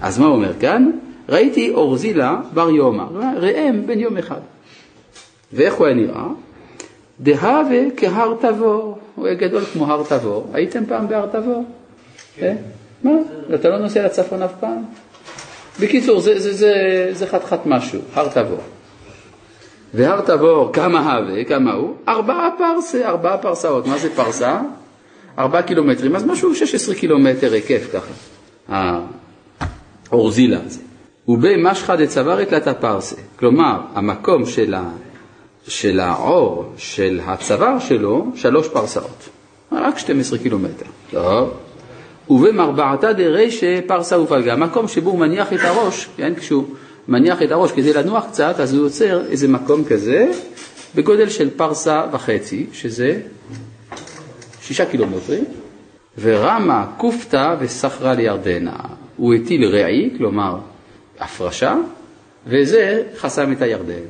[0.00, 0.90] אז מה הוא אומר כאן?
[1.32, 3.04] ראיתי אורזילה בר יומא,
[3.36, 4.40] ראם בן יום אחד.
[5.52, 6.26] ואיך הוא היה נראה?
[7.20, 10.50] דהווה כהר תבור, הוא היה גדול כמו הר תבור.
[10.52, 11.64] הייתם פעם בהר תבור?
[12.36, 12.56] כן.
[13.02, 13.10] מה?
[13.54, 14.82] אתה לא נוסע לצפון אף פעם?
[15.80, 16.74] בקיצור, זה, זה, זה,
[17.12, 18.60] זה חתיכת משהו, הר תבור.
[19.94, 21.94] והר תבור, כמה הווה, כמה הוא?
[22.08, 23.86] ארבעה פרסה, ארבעה פרסאות.
[23.86, 24.60] מה זה פרסה?
[25.38, 28.12] ארבעה קילומטרים, אז משהו 16 קילומטר היקף ככה,
[30.10, 30.80] האורזילה הזה.
[31.28, 34.84] ובמשחא דצווארית לתא פרסה, כלומר, המקום של ה...
[35.68, 39.28] של העור של הצוואר שלו שלוש פרסאות,
[39.72, 40.86] רק 12 קילומטר.
[41.10, 41.50] טוב.
[42.30, 46.64] ובמרבעתא דרישא פרסה ופלגה, מקום שבו הוא מניח את הראש, כן, כשהוא
[47.08, 50.30] מניח את הראש כדי לנוח קצת, אז הוא יוצר איזה מקום כזה
[50.94, 53.20] בגודל של פרסה וחצי, שזה
[54.62, 55.44] שישה קילומטרים,
[56.20, 58.76] ורמה כופתא וסחרה לירדנה.
[59.16, 60.58] הוא הטיל רעי, כלומר
[61.22, 61.74] הפרשה,
[62.46, 64.04] וזה חסם את הירדן.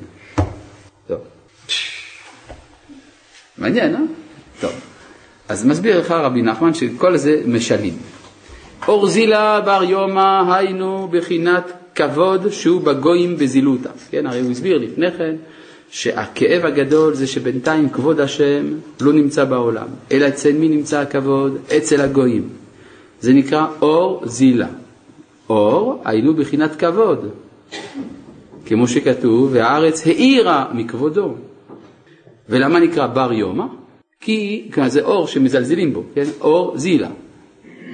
[3.58, 4.00] מעניין, אה?
[4.60, 4.72] טוב.
[5.48, 7.94] אז מסביר לך רבי נחמן שכל זה משלים.
[8.88, 13.90] אורזילה בר יומא היינו בחינת כבוד שהוא בגויים בזילותא.
[14.10, 15.34] כן, הרי הוא הסביר לפני כן
[15.90, 18.66] שהכאב הגדול זה שבינתיים כבוד השם
[19.00, 21.58] לא נמצא בעולם, אלא אצל מי נמצא הכבוד?
[21.76, 22.48] אצל הגויים.
[23.20, 24.68] זה נקרא אור זילה.
[25.52, 27.28] אור היינו בחינת כבוד.
[28.66, 31.34] כמו שכתוב, והארץ האירה מכבודו.
[32.48, 33.64] ולמה נקרא בר יומא?
[34.20, 36.24] כי זה אור שמזלזלים בו, כן?
[36.40, 37.08] אור זילה.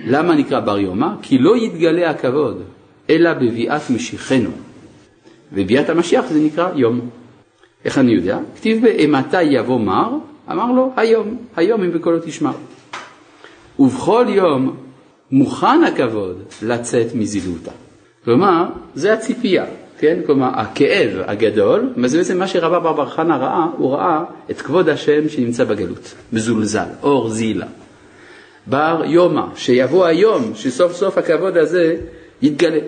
[0.05, 1.09] למה נקרא בר יומא?
[1.23, 2.63] כי לא יתגלה הכבוד,
[3.11, 4.51] אלא בביאת משיחנו.
[5.53, 7.01] וביאת המשיח זה נקרא יום.
[7.85, 8.39] איך אני יודע?
[8.57, 10.11] כתיב באימתי יבוא מר,
[10.51, 12.51] אמר לו היום, היום אם בקולו תשמע.
[13.79, 14.77] ובכל יום
[15.31, 17.71] מוכן הכבוד לצאת מזילותה.
[18.25, 18.65] כלומר,
[18.95, 19.65] זה הציפייה.
[19.99, 20.21] כן?
[20.27, 24.89] כלומר, הכאב הגדול, זה בעצם מה שרבא בר בר חנה ראה, הוא ראה את כבוד
[24.89, 27.67] השם שנמצא בגלות, מזולזל, אור זילה.
[28.67, 31.97] בר יומא, שיבוא היום, שסוף סוף הכבוד הזה
[32.43, 32.81] יתגלה.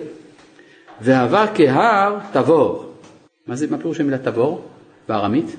[1.01, 2.93] והווה כהר תבור.
[3.47, 4.61] מה זה, מה פירוש המילה תבור
[5.09, 5.55] בארמית?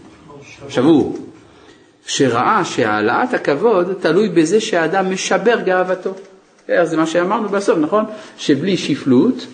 [0.68, 1.18] שבור.
[2.07, 6.14] שראה שהעלאת הכבוד תלוי בזה שהאדם משבר גאוותו.
[6.83, 8.05] זה מה שאמרנו בסוף, נכון?
[8.38, 9.46] שבלי שפלות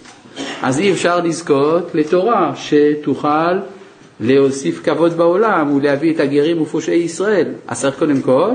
[0.63, 3.59] אז אי אפשר לזכות לתורה שתוכל
[4.21, 7.49] להוסיף כבוד בעולם ולהביא את הגרים ופושעי ישראל.
[7.67, 8.51] אז צריך קודם כל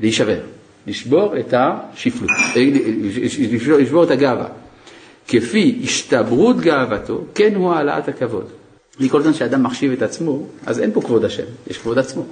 [0.00, 0.38] להישבר,
[0.86, 2.30] לשבור את השפלות,
[3.52, 4.46] לשבור, לשבור את הגאווה.
[5.28, 8.46] כפי השתברות גאוותו, כן הוא העלאת הכבוד.
[9.10, 12.24] כל זמן שאדם מחשיב את עצמו, אז אין פה כבוד השם, יש כבוד עצמו.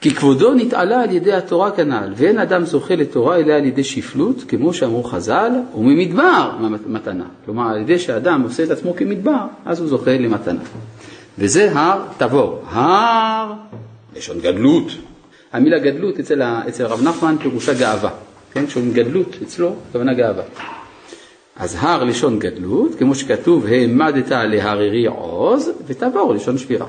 [0.00, 4.44] כי כבודו נתעלה על ידי התורה כנ"ל, ואין אדם זוכה לתורה אלא על ידי שפלות,
[4.48, 6.52] כמו שאמרו חז"ל, וממדבר
[6.86, 7.24] מתנה.
[7.44, 10.60] כלומר, על ידי שאדם עושה את עצמו כמדבר, אז הוא זוכה למתנה.
[11.38, 12.62] וזה הר תבור.
[12.68, 13.52] הר,
[14.16, 14.92] לשון גדלות.
[15.52, 18.10] המילה גדלות אצל, אצל רב נחמן פירושה גאווה.
[18.52, 20.42] כן, כשאומרים גדלות אצלו, הכוונה גאווה.
[21.56, 26.86] אז הר לשון גדלות, כמו שכתוב, העמדת להררי עוז, ותבור לשון שבירה.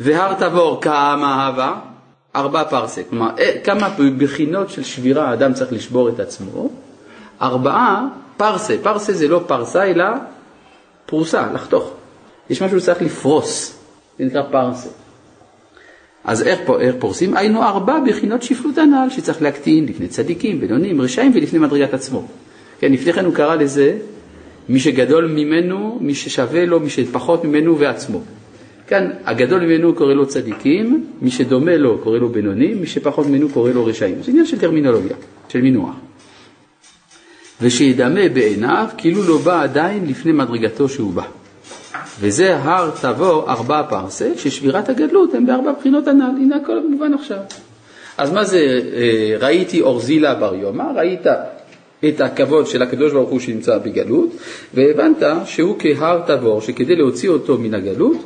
[0.00, 1.89] והר תבור כמה אהבה?
[2.36, 3.88] ארבע פרסה, כלומר אה, כמה
[4.18, 6.68] בחינות של שבירה האדם צריך לשבור את עצמו,
[7.42, 10.04] ארבעה פרסה, פרסה זה לא פרסה אלא
[11.06, 11.92] פרוסה, לחתוך,
[12.50, 13.78] יש משהו שצריך לפרוס,
[14.18, 14.88] זה נקרא פרסה.
[16.24, 17.36] אז איך, איך פורסים?
[17.36, 22.26] היינו ארבע בחינות שפלות הנ"ל שצריך להקטין לפני צדיקים, בינונים, רשעים ולפני מדרגת עצמו.
[22.78, 23.98] כן, לפני כן הוא קרא לזה
[24.68, 28.20] מי שגדול ממנו, מי ששווה לו, מי שפחות ממנו ועצמו.
[28.90, 33.48] כאן הגדול ממנו קורא לו צדיקים, מי שדומה לו קורא לו בינוני, מי שפחות ממנו
[33.48, 34.22] קורא לו רשעים.
[34.22, 35.16] זה עניין של טרמינולוגיה,
[35.48, 35.94] של מינוח.
[37.62, 41.22] ושידמה בעיניו כאילו לא בא עדיין לפני מדרגתו שהוא בא.
[42.20, 46.36] וזה הר תבור ארבע פרסה, ששבירת הגדלות הם בארבע בחינות הנ"ל.
[46.40, 47.38] הנה הכל מובן עכשיו.
[48.18, 51.26] אז מה זה אה, ראיתי אורזילה בר יומא, ראית
[52.08, 54.30] את הכבוד של הקדוש ברוך הוא שנמצא בגלות,
[54.74, 58.16] והבנת שהוא כהר תבור, שכדי להוציא אותו מן הגלות,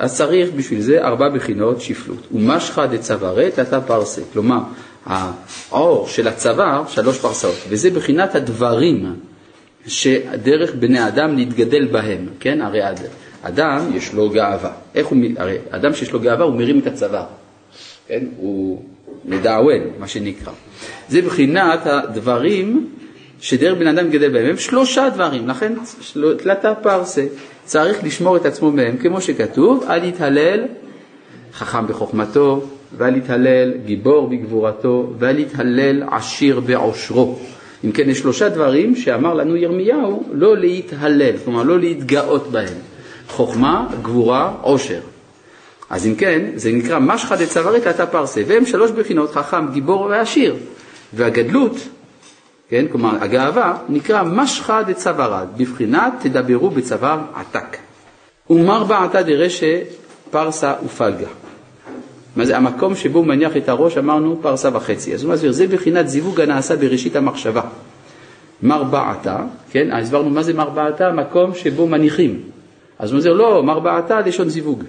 [0.00, 2.26] אז צריך בשביל זה ארבע בחינות שפלות.
[2.32, 4.58] ומשחא דצווארי תתא פרסה, כלומר
[5.06, 9.14] האור של הצוואר שלוש פרסאות, וזה בחינת הדברים
[9.86, 12.60] שדרך בני אדם להתגדל בהם, כן?
[12.60, 12.80] הרי
[13.42, 17.24] אדם יש לו גאווה, איך הוא, הרי אדם שיש לו גאווה הוא מרים את הצוואר,
[18.08, 18.24] כן?
[18.36, 18.82] הוא
[19.24, 20.52] מדעוון, מה שנקרא.
[21.08, 22.90] זה בחינת הדברים
[23.40, 25.72] שדרך בן אדם גדל בהם, הם שלושה דברים, לכן
[26.38, 27.26] תלתה פרסה,
[27.70, 30.64] צריך לשמור את עצמו מהם, כמו שכתוב, אל יתהלל
[31.54, 32.62] חכם בחוכמתו,
[32.96, 37.38] ואל יתהלל גיבור בגבורתו, ואל יתהלל עשיר בעושרו.
[37.84, 42.74] אם כן, יש שלושה דברים שאמר לנו ירמיהו לא להתהלל, כלומר לא להתגאות בהם.
[43.28, 45.00] חוכמה, גבורה, עושר.
[45.90, 50.56] אז אם כן, זה נקרא משחא דצווארי תתא פרסה, והם שלוש בחינות, חכם, גיבור ועשיר.
[51.12, 51.76] והגדלות
[52.70, 52.86] כן?
[52.92, 57.76] כלומר הגאווה נקרא משחא דצווארד, בבחינת תדברו בצוואר עתק.
[58.50, 59.78] ומר בעתה דרשא
[60.30, 61.26] פרסה ופלגה.
[62.36, 65.14] מה זה המקום שבו מניח את הראש אמרנו פרסה וחצי.
[65.14, 67.62] אז הוא מסביר, זה בחינת זיווג הנעשה בראשית המחשבה.
[68.62, 69.38] מר בעתה,
[69.70, 69.92] כן?
[69.92, 72.40] הסברנו מה זה מר בעתה, מקום שבו מניחים.
[72.98, 74.84] אז הוא מסביר, לא, מר בעתה לשון זיווג,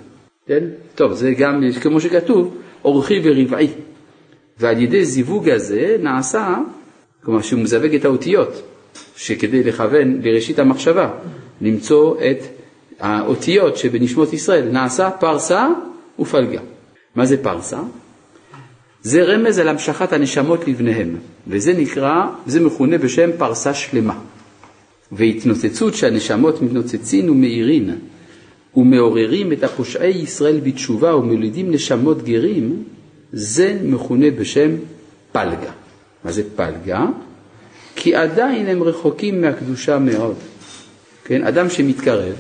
[0.48, 0.64] כן?
[0.96, 3.68] טוב, זה גם כמו שכתוב, אורחי ורבעי.
[4.60, 6.58] ועל ידי זיווג הזה נעשה
[7.24, 8.62] כלומר שהוא מזווג את האותיות,
[9.16, 11.10] שכדי לכוון לראשית המחשבה,
[11.62, 12.38] למצוא את
[13.00, 15.68] האותיות שבנשמות ישראל, נעשה פרסה
[16.20, 16.60] ופלגה.
[17.16, 17.80] מה זה פרסה?
[19.02, 21.16] זה רמז על המשכת הנשמות לבניהם,
[21.48, 24.20] וזה נקרא, זה מכונה בשם פרסה שלמה.
[25.12, 27.96] והתנוצצות שהנשמות מתנוצצין ומאירין
[28.76, 32.84] ומעוררים את הפושעי ישראל בתשובה ומולידים נשמות גרים,
[33.34, 34.72] זה מכונה בשם
[35.32, 35.72] פלגה.
[36.24, 37.06] מה זה פלגה?
[37.96, 40.36] כי עדיין הם רחוקים מהקדושה מאוד.
[41.24, 42.36] כן, אדם שמתקרב,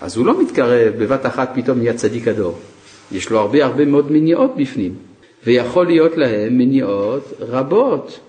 [0.00, 2.58] אז הוא לא מתקרב בבת אחת פתאום נהיה צדיק הדור.
[3.12, 4.94] יש לו הרבה הרבה מאוד מניעות בפנים,
[5.46, 8.20] ויכול להיות להם מניעות רבות,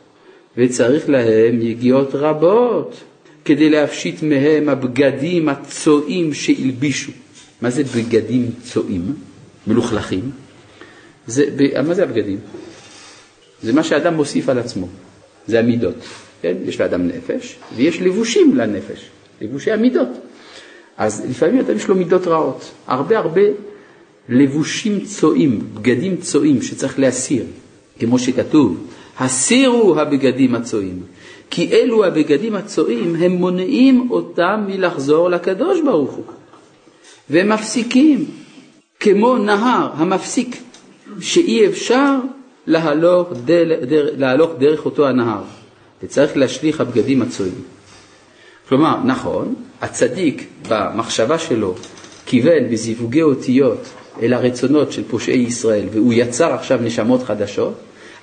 [0.58, 3.04] וצריך להם יגיעות רבות,
[3.46, 7.12] כדי להפשיט מהם הבגדים הצועים שהלבישו.
[7.62, 9.14] מה זה בגדים צועים?
[9.68, 10.32] מלוכלכים?
[11.28, 11.46] זה,
[11.88, 12.40] מה זה הבגדים?
[13.64, 14.88] זה מה שאדם מוסיף על עצמו,
[15.48, 15.96] זה המידות.
[16.42, 16.56] כן?
[16.66, 19.10] יש לאדם נפש ויש לבושים לנפש,
[19.42, 20.10] לבושי המידות.
[20.98, 23.42] אז לפעמים אדם יש לו מידות רעות, הרבה הרבה
[24.30, 27.44] לבושים צועים, בגדים צועים שצריך להסיר,
[28.00, 28.88] כמו שכתוב,
[29.20, 31.00] הסירו הבגדים הצועים,
[31.50, 36.26] כי אלו הבגדים הצועים הם מונעים אותם מלחזור לקדוש ברוך הוא,
[37.30, 38.26] והם מפסיקים,
[39.00, 40.58] כמו נהר המפסיק,
[41.20, 42.18] שאי אפשר
[42.72, 45.42] להלוך, דל, דר, להלוך דרך אותו הנהר,
[46.04, 47.62] וצריך להשליך הבגדים הצועים.
[48.70, 51.76] כלומר, נכון, הצדיק במחשבה שלו
[52.26, 53.90] כיוון בזיווגי אותיות
[54.22, 57.74] אל הרצונות של פושעי ישראל, והוא יצר עכשיו נשמות חדשות,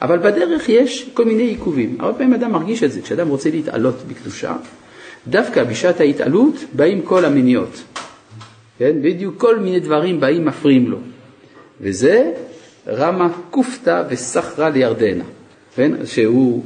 [0.03, 1.97] אבל בדרך יש כל מיני עיכובים.
[2.01, 4.57] הרבה פעמים אדם מרגיש את זה, כשאדם רוצה להתעלות בקדושה,
[5.27, 7.83] דווקא בשעת ההתעלות באים כל המניעות.
[8.79, 8.93] כן?
[9.03, 10.99] בדיוק כל מיני דברים באים מפריעים לו.
[11.81, 12.33] וזה
[12.89, 15.25] רמה כופתא וסחרא לירדנה,
[15.75, 15.93] כן?
[16.05, 16.65] שהוא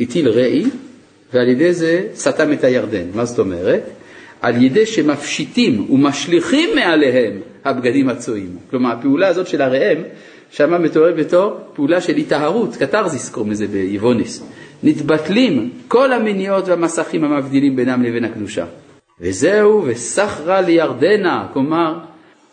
[0.00, 0.64] הטיל ראי
[1.32, 3.04] ועל ידי זה סתם את הירדן.
[3.14, 3.82] מה זאת אומרת?
[4.40, 8.56] על ידי שמפשיטים ומשליכים מעליהם הבגדים הצועים.
[8.70, 9.98] כלומר, הפעולה הזאת של הראם,
[10.50, 14.42] שמה מתואר בתור פעולה של היטהרות, קתרזיס קוראים לזה ביבוניס.
[14.82, 18.64] נתבטלים כל המניעות והמסכים המבדילים בינם לבין הקדושה.
[19.20, 21.98] וזהו, וסחרא לירדנה, כלומר,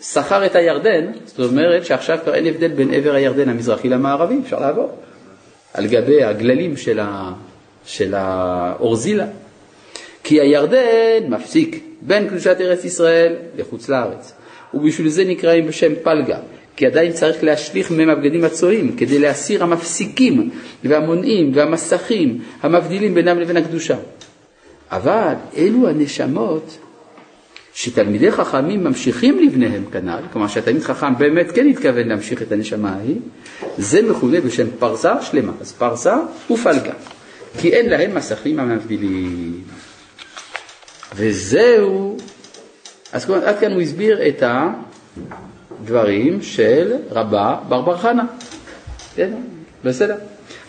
[0.02, 4.60] סחר את הירדן, זאת אומרת שעכשיו כבר אין הבדל בין עבר הירדן המזרחי למערבי, אפשר
[4.60, 4.98] לעבור,
[5.74, 7.32] על גבי הגללים של, ה,
[7.86, 9.26] של האורזילה.
[10.24, 14.34] כי הירדן מפסיק בין קדושת ארץ ישראל לחוץ לארץ,
[14.74, 16.38] ובשביל זה נקראים בשם פלגה,
[16.76, 20.50] כי עדיין צריך להשליך מהם הבגדים הצועים כדי להסיר המפסיקים
[20.84, 23.96] והמונעים והמסכים המבדילים בינם לבין הקדושה.
[24.92, 26.78] אבל אלו הנשמות
[27.74, 33.16] שתלמידי חכמים ממשיכים לבניהם כנ"ל, כלומר שהתלמיד חכם באמת כן התכוון להמשיך את הנשמה ההיא,
[33.78, 36.18] זה מכונה בשם פרסה שלמה, אז פרסה
[36.52, 36.94] ופלגה,
[37.60, 39.64] כי אין להם מסכים המבדילים.
[41.16, 42.18] וזהו,
[43.14, 44.44] אז עד כאן הוא הסביר את
[45.82, 48.26] הדברים של רבה בר חנה.
[49.84, 50.16] בסדר.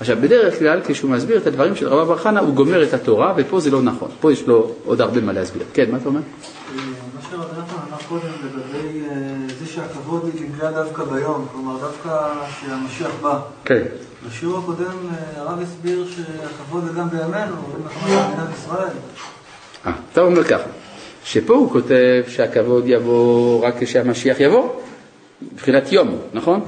[0.01, 3.35] עכשיו, בדרך כלל כשהוא מסביר את הדברים של רבה בר חנה, הוא גומר את התורה,
[3.37, 4.09] ופה זה לא נכון.
[4.21, 5.63] פה יש לו עוד הרבה מה להסביר.
[5.75, 6.21] כן, מה אתה אומר?
[6.21, 9.15] מה שרבי נחמן אמר קודם לגבי אה,
[9.59, 13.39] זה שהכבוד נגלה דווקא ביום, כלומר דווקא כשהמשיח בא.
[13.65, 13.83] כן.
[14.29, 18.89] בשיעור הקודם אה, הרב הסביר שהכבוד זה גם בימינו, אם אנחנו במדינת ישראל.
[19.87, 20.69] אה, אתה אומר ככה,
[21.25, 24.73] שפה הוא כותב שהכבוד יבוא רק כשהמשיח יבוא,
[25.53, 26.61] מבחינת יום, נכון?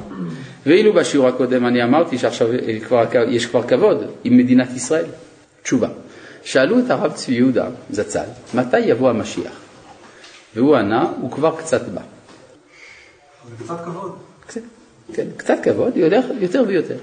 [0.66, 5.04] ואילו בשיעור הקודם אני אמרתי שעכשיו אה, כבר, יש כבר כבוד עם מדינת ישראל.
[5.62, 5.88] תשובה.
[6.44, 9.60] שאלו את הרב צבי יהודה זצ"ל, מתי יבוא המשיח?
[10.54, 12.00] והוא ענה, הוא כבר קצת בא.
[13.58, 14.16] קצת כבוד.
[14.46, 14.60] קצת,
[15.14, 16.96] כן, קצת כבוד, יותר, יותר ויותר.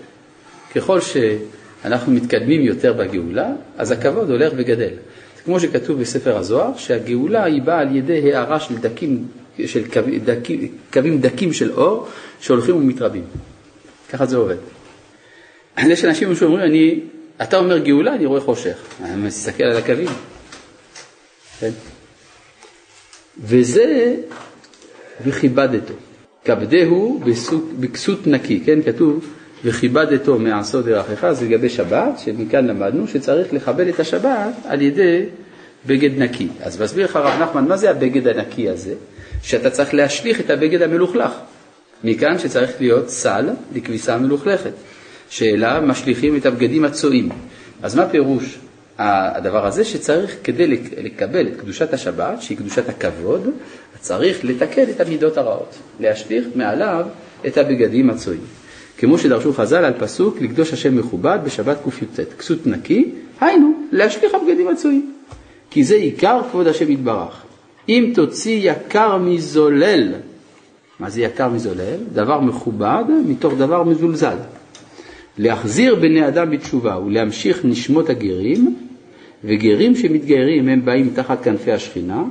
[0.76, 4.94] ככל שאנחנו מתקדמים יותר בגאולה, אז הכבוד הולך וגדל.
[5.38, 9.28] זה כמו שכתוב בספר הזוהר, שהגאולה היא באה על ידי הערה של דקים,
[9.66, 12.08] של קו, דקים, קווים דקים של אור
[12.40, 13.24] שהולכים ומתרבים.
[14.14, 14.56] ככה זה עובד.
[15.78, 17.00] יש אנשים שאומרים, אני,
[17.42, 18.78] אתה אומר גאולה, אני רואה חושך.
[19.04, 20.08] אני מסתכל על הקווים.
[21.60, 21.72] כן?
[23.40, 24.16] וזה
[25.26, 25.94] וכיבדתו.
[26.46, 27.22] כבדהו
[27.80, 28.82] בכסות נקי, כן?
[28.82, 29.26] כתוב
[29.66, 35.26] וכיבדתו מעשו דרכך, זה לגבי שבת, שמכאן למדנו שצריך לכבד את השבת על ידי
[35.86, 36.48] בגד נקי.
[36.62, 38.94] אז מסביר לך הרב נחמן, מה זה הבגד הנקי הזה?
[39.44, 41.32] שאתה צריך להשליך את הבגד המלוכלך.
[42.04, 44.72] מכאן שצריך להיות סל לכביסה מלוכלכת,
[45.30, 47.30] שאליו משליכים את הבגדים הצועים.
[47.82, 48.58] אז מה פירוש
[48.98, 49.86] הדבר הזה?
[49.86, 53.50] שצריך כדי לקבל את קדושת השבת, שהיא קדושת הכבוד,
[54.00, 57.06] צריך לתקן את המידות הרעות, להשליך מעליו
[57.48, 58.42] את הבגדים הצועים.
[58.98, 64.68] כמו שדרשו חז"ל על פסוק לקדוש השם מכובד בשבת קי"ט, כסות נקי, היינו, להשליך הבגדים
[64.68, 65.14] הצועים.
[65.70, 67.44] כי זה עיקר כבוד השם יתברך.
[67.90, 70.14] אם תוציא יקר מזולל,
[71.04, 71.98] מה זה יקר מזולל?
[72.14, 74.38] דבר מכובד מתוך דבר מזולזל.
[75.38, 78.76] להחזיר בני אדם בתשובה ולהמשיך נשמות הגרים,
[79.44, 82.24] וגרים שמתגיירים הם באים תחת כנפי השכינה,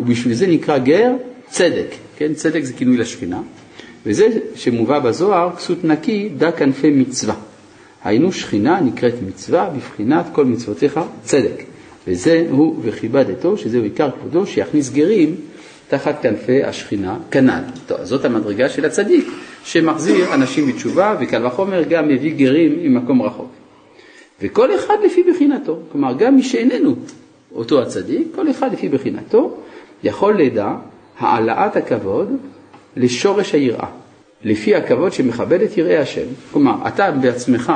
[0.00, 1.12] ובשביל זה נקרא גר
[1.48, 1.86] צדק,
[2.16, 2.34] כן?
[2.34, 3.40] צדק זה כינוי לשכינה.
[4.06, 7.34] וזה שמובא בזוהר, כסות נקי, דע כנפי מצווה.
[8.04, 11.62] היינו שכינה נקראת מצווה בבחינת כל מצוותיך צדק.
[12.08, 15.34] וזה הוא וכיבדתו, שזהו עיקר כבודו, שיכניס גרים
[15.88, 17.62] תחת כנפי השכינה כנ"ל.
[18.02, 19.28] זאת המדרגה של הצדיק,
[19.64, 23.50] שמחזיר אנשים בתשובה, וקל וחומר גם מביא גרים ממקום רחוק.
[24.42, 26.96] וכל אחד לפי בחינתו, כלומר גם מי שאיננו
[27.54, 29.56] אותו הצדיק, כל אחד לפי בחינתו,
[30.02, 30.72] יכול לדע
[31.18, 32.36] העלאת הכבוד
[32.96, 33.88] לשורש היראה,
[34.44, 36.26] לפי הכבוד שמכבד את יראי השם.
[36.52, 37.72] כלומר, אתה בעצמך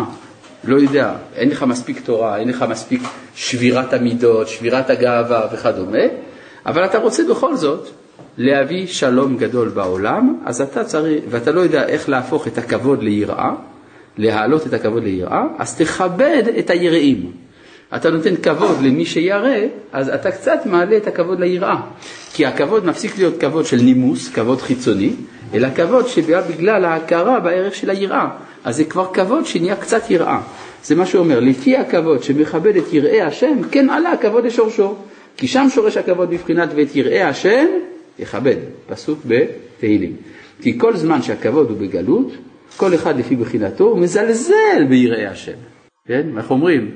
[0.64, 3.02] לא יודע, אין לך מספיק תורה, אין לך מספיק
[3.34, 6.04] שבירת המידות, שבירת הגאווה וכדומה,
[6.66, 7.88] אבל אתה רוצה בכל זאת
[8.38, 13.50] להביא שלום גדול בעולם, אז אתה צריך, ואתה לא יודע איך להפוך את הכבוד ליראה,
[14.18, 17.32] להעלות את הכבוד ליראה, אז תכבד את היראים.
[17.96, 19.56] אתה נותן כבוד למי שירא,
[19.92, 21.76] אז אתה קצת מעלה את הכבוד ליראה.
[22.32, 25.12] כי הכבוד מפסיק להיות כבוד של נימוס, כבוד חיצוני,
[25.54, 28.28] אלא כבוד שבא בגלל ההכרה בערך של היראה.
[28.64, 30.40] אז זה כבר כבוד שנהיה קצת יראה.
[30.84, 34.94] זה מה שהוא אומר, לפי הכבוד שמכבד את יראי השם, כן עלה הכבוד לשורשו.
[35.36, 37.66] כי שם שורש הכבוד בבחינת ואת יראי השם
[38.20, 38.56] יכבד,
[38.86, 40.16] פסוק בתהילים.
[40.62, 42.32] כי כל זמן שהכבוד הוא בגלות,
[42.76, 45.52] כל אחד לפי בחינתו הוא מזלזל ביראי השם.
[46.06, 46.26] כן?
[46.38, 46.90] איך אומרים?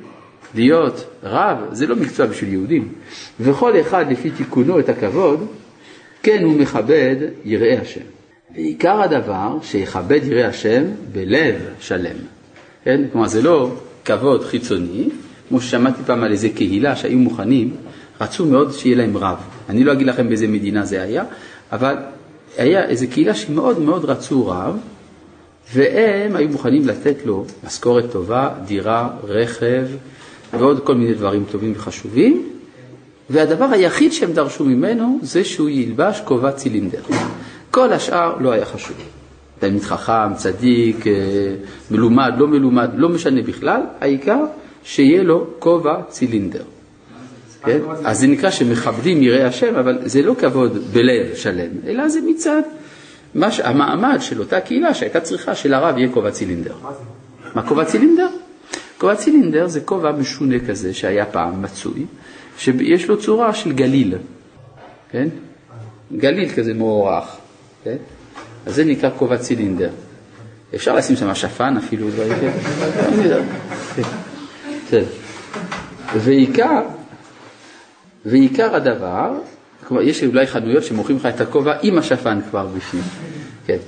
[0.54, 2.88] להיות רב זה לא מקצוע בשביל יהודים.
[3.40, 5.46] וכל אחד לפי תיקונו את הכבוד,
[6.22, 8.00] כן הוא מכבד יראי השם.
[8.54, 12.16] ועיקר הדבר שיכבד יראי השם בלב שלם.
[12.84, 13.00] כן?
[13.12, 13.70] כלומר זה לא
[14.04, 15.08] כבוד חיצוני,
[15.48, 17.74] כמו ששמעתי פעם על איזה קהילה שהיו מוכנים,
[18.20, 19.38] רצו מאוד שיהיה להם רב.
[19.68, 21.24] אני לא אגיד לכם באיזה מדינה זה היה,
[21.72, 21.94] אבל
[22.58, 24.78] היה איזה קהילה שמאוד מאוד רצו רב,
[25.74, 29.86] והם היו מוכנים לתת לו משכורת טובה, דירה, רכב
[30.58, 32.48] ועוד כל מיני דברים טובים וחשובים,
[33.30, 37.00] והדבר היחיד שהם דרשו ממנו זה שהוא ילבש כובע צילינדר.
[37.70, 38.96] כל השאר לא היה חשוב.
[39.58, 41.12] תלמיד חכם, צדיק, אה,
[41.90, 44.44] מלומד, לא מלומד, לא משנה בכלל, העיקר
[44.84, 46.62] שיהיה לו כובע צילינדר.
[47.66, 47.78] כן?
[48.04, 52.62] אז זה נקרא שמכבדים יראי השם, אבל זה לא כבוד בלב שלם, אלא זה מצד
[53.34, 53.60] מש...
[53.60, 56.74] המעמד של אותה קהילה שהייתה צריכה שלרב יהיה כובע צילינדר.
[57.54, 58.28] מה כובע צילינדר?
[58.98, 62.06] כובע צילינדר זה כובע משונה כזה שהיה פעם מצוי,
[62.58, 64.14] שיש לו צורה של גליל,
[65.10, 65.28] כן?
[66.16, 67.36] גליל כזה מוארך,
[67.84, 67.96] כן?
[68.66, 69.90] אז זה נקרא כובע צילינדר.
[70.74, 73.42] אפשר לשים שם שפן אפילו, דברים כאלה.
[74.90, 75.02] כן.
[76.16, 76.82] ועיקר,
[78.26, 79.32] ועיקר הדבר,
[79.88, 83.02] כלומר יש אולי חנויות שמוכרים לך את הכובע עם השפן כבר בפנים,
[83.66, 83.78] כן,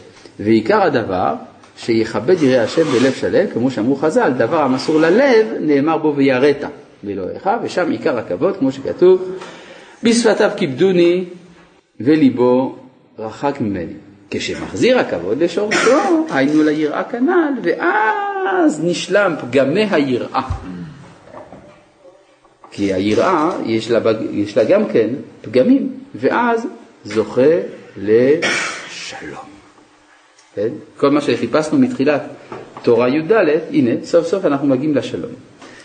[0.41, 1.34] ועיקר הדבר
[1.76, 6.64] שיכבד יראה השם בלב שלם, כמו שאמרו חז"ל, דבר המסור ללב נאמר בו ויראת
[7.03, 9.32] באלוהיך, ושם עיקר הכבוד, כמו שכתוב,
[10.03, 11.24] בשפתיו כיבדוני
[12.01, 12.76] וליבו
[13.18, 13.93] רחק ממני.
[14.30, 20.49] כשמחזיר הכבוד לשורשו, היינו ליראה כנ"ל, ואז נשלם פגמי היראה.
[22.77, 24.01] כי היראה, יש לה,
[24.33, 25.09] יש לה גם כן
[25.43, 26.66] פגמים, ואז
[27.05, 27.51] זוכה
[27.97, 29.45] לשלום.
[30.55, 30.68] כן?
[30.97, 32.22] כל מה שחיפשנו מתחילת
[32.83, 33.33] תורה י"ד,
[33.72, 35.33] הנה, סוף סוף אנחנו מגיעים לשלום.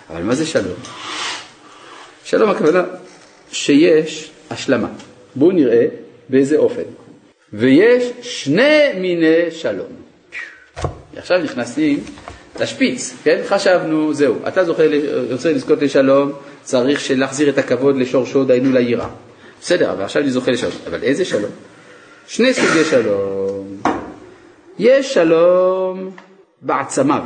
[0.09, 0.75] אבל מה זה שלום?
[2.23, 2.83] שלום הכוונה
[3.51, 4.87] שיש השלמה.
[5.35, 5.85] בואו נראה
[6.29, 6.83] באיזה אופן.
[7.53, 9.91] ויש שני מיני שלום.
[11.15, 12.03] עכשיו נכנסים
[12.61, 13.41] לשפיץ, כן?
[13.45, 14.83] חשבנו, זהו, אתה זוכה,
[15.31, 16.31] רוצה לזכות לשלום,
[16.63, 19.07] צריך להחזיר את הכבוד לשורשו, דהיינו ליראה.
[19.61, 20.73] בסדר, אבל עכשיו אני זוכה לשלום.
[20.87, 21.51] אבל איזה שלום?
[22.27, 23.67] שני סוגי שלום.
[24.79, 26.11] יש שלום
[26.61, 27.23] בעצמיו.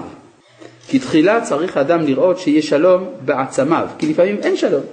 [0.88, 4.84] כי תחילה צריך האדם לראות שיש שלום בעצמיו, כי לפעמים אין שלום.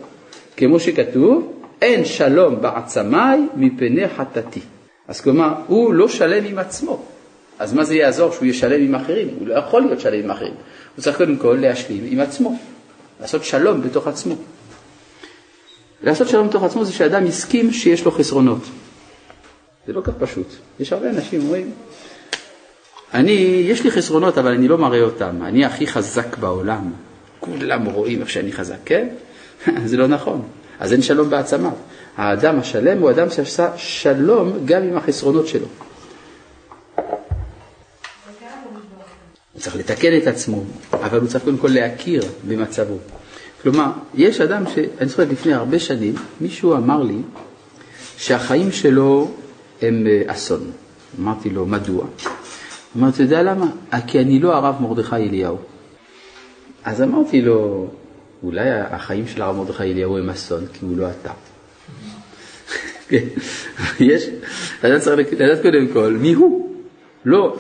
[0.57, 4.61] כמו שכתוב, אין שלום בעצמיי מפני חטאתי.
[5.09, 7.05] אז כלומר, הוא לא שלם עם עצמו.
[7.59, 9.29] אז מה זה יעזור שהוא יהיה שלם עם אחרים?
[9.39, 10.55] הוא לא יכול להיות שלם עם אחרים.
[10.97, 12.59] הוא צריך קודם כל להשלים עם עצמו,
[13.21, 14.35] לעשות שלום בתוך עצמו.
[16.03, 18.63] לעשות שלום בתוך עצמו זה שאדם הסכים שיש לו חסרונות.
[19.87, 20.47] זה לא כך פשוט.
[20.81, 21.71] יש הרבה אנשים אומרים,
[23.15, 26.91] אני, יש לי חסרונות אבל אני לא מראה אותם, אני הכי חזק בעולם,
[27.41, 29.09] כולם רואים איך שאני חזק, כן?
[29.91, 30.43] זה לא נכון,
[30.81, 31.73] אז אין שלום בעצמיו.
[32.17, 35.67] האדם השלם הוא אדם שעשה שלום גם עם החסרונות שלו.
[39.63, 42.99] צריך לתקן את עצמו, אבל הוא צריך קודם כל להכיר במצבו.
[43.63, 44.79] כלומר, יש אדם ש...
[45.01, 47.19] אני זוכר לפני הרבה שנים, מישהו אמר לי
[48.17, 49.31] שהחיים שלו
[49.83, 50.71] הם אה, אסון.
[51.21, 52.07] אמרתי לו, מדוע?
[52.97, 53.67] אמר, אתה יודע למה?
[53.93, 55.59] אה, כי אני לא הרב מרדכי אליהו.
[56.85, 57.87] אז אמרתי לו,
[58.43, 61.33] אולי החיים של הרב מרדכי אליהו הם אסון, כי הוא לא אתה.
[63.09, 63.27] כן,
[64.01, 64.29] יש,
[64.81, 66.77] אתה צריך לדעת קודם כל מי הוא,
[67.25, 67.57] לא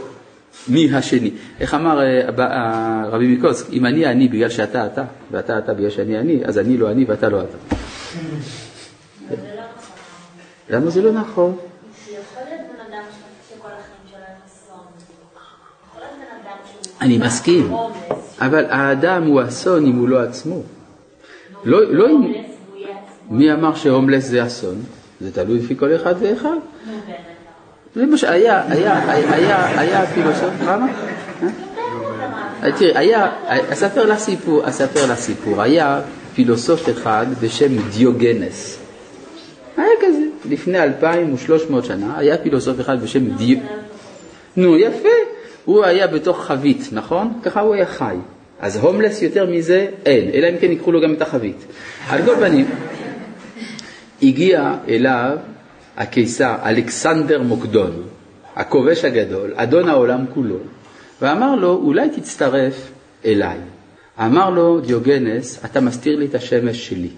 [0.68, 1.30] מי השני.
[1.60, 6.18] איך אמר אה, רבי מקוצק, אם אני אני בגלל שאתה אתה, ואתה אתה בגלל שאני
[6.18, 7.76] אני, אז אני לא אני ואתה לא אתה.
[10.70, 11.56] למה זה לא נכון?
[17.00, 17.72] אני מסכים,
[18.40, 20.62] אבל האדם הוא אסון אם הוא לא עצמו.
[21.64, 22.32] לא, לא אם...
[23.30, 24.82] מי אמר שהומלס זה אסון?
[25.20, 26.56] זה תלוי לפי כל אחד ואחד.
[27.96, 30.86] למשל, היה, היה, היה, היה פילוסוף, למה?
[31.42, 32.72] אה?
[32.78, 33.30] תראי, היה,
[33.72, 36.00] אספר לך סיפור, אספר לך סיפור, היה
[36.34, 38.78] פילוסוף אחד בשם דיוגנס.
[39.76, 43.68] היה כזה, לפני 2,300 שנה, היה פילוסוף אחד בשם דיוגנס.
[44.56, 45.08] נו, יפה.
[45.64, 47.32] הוא היה בתוך חבית, נכון?
[47.42, 48.16] ככה הוא היה חי.
[48.60, 51.56] אז הומלס יותר מזה אין, אלא אם כן ייקחו לו גם את החבית.
[52.08, 52.66] על כל פנים,
[54.22, 55.36] הגיע אליו
[55.96, 58.02] הקיסר אלכסנדר מוקדון,
[58.56, 60.56] הכובש הגדול, אדון העולם כולו,
[61.22, 62.90] ואמר לו, אולי תצטרף
[63.24, 63.58] אליי.
[64.20, 67.08] אמר לו דיוגנס, אתה מסתיר לי את השמש שלי.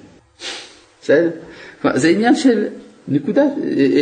[1.03, 1.31] בסדר?
[1.95, 2.67] זה עניין של
[3.09, 3.45] נקודה,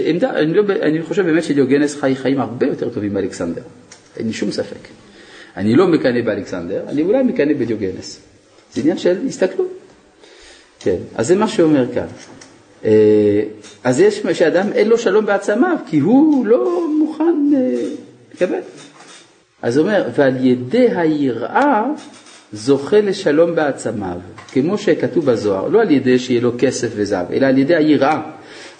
[0.07, 3.63] עמדה, אני, לא, אני חושב באמת שדיוגנס חי חיים הרבה יותר טובים מאלכסנדר.
[4.17, 4.89] אין לי שום ספק.
[5.57, 8.21] אני לא מקנא באלכסנדר, אני אולי מקנא בדיוגנס.
[8.75, 9.79] זה עניין של הסתכלות.
[10.81, 12.07] כן, אז זה מה שאומר כאן.
[12.85, 13.43] אה,
[13.85, 17.89] אז יש שאדם אין לו שלום בעצמיו, כי הוא לא מוכן אה,
[18.35, 18.59] לקבל.
[19.63, 21.85] אז הוא אומר, ועל ידי היראה
[22.53, 24.17] זוכה לשלום בעצמיו,
[24.53, 28.21] כמו שכתוב בזוהר, לא על ידי שיהיה לו כסף וזהב, אלא על ידי היראה.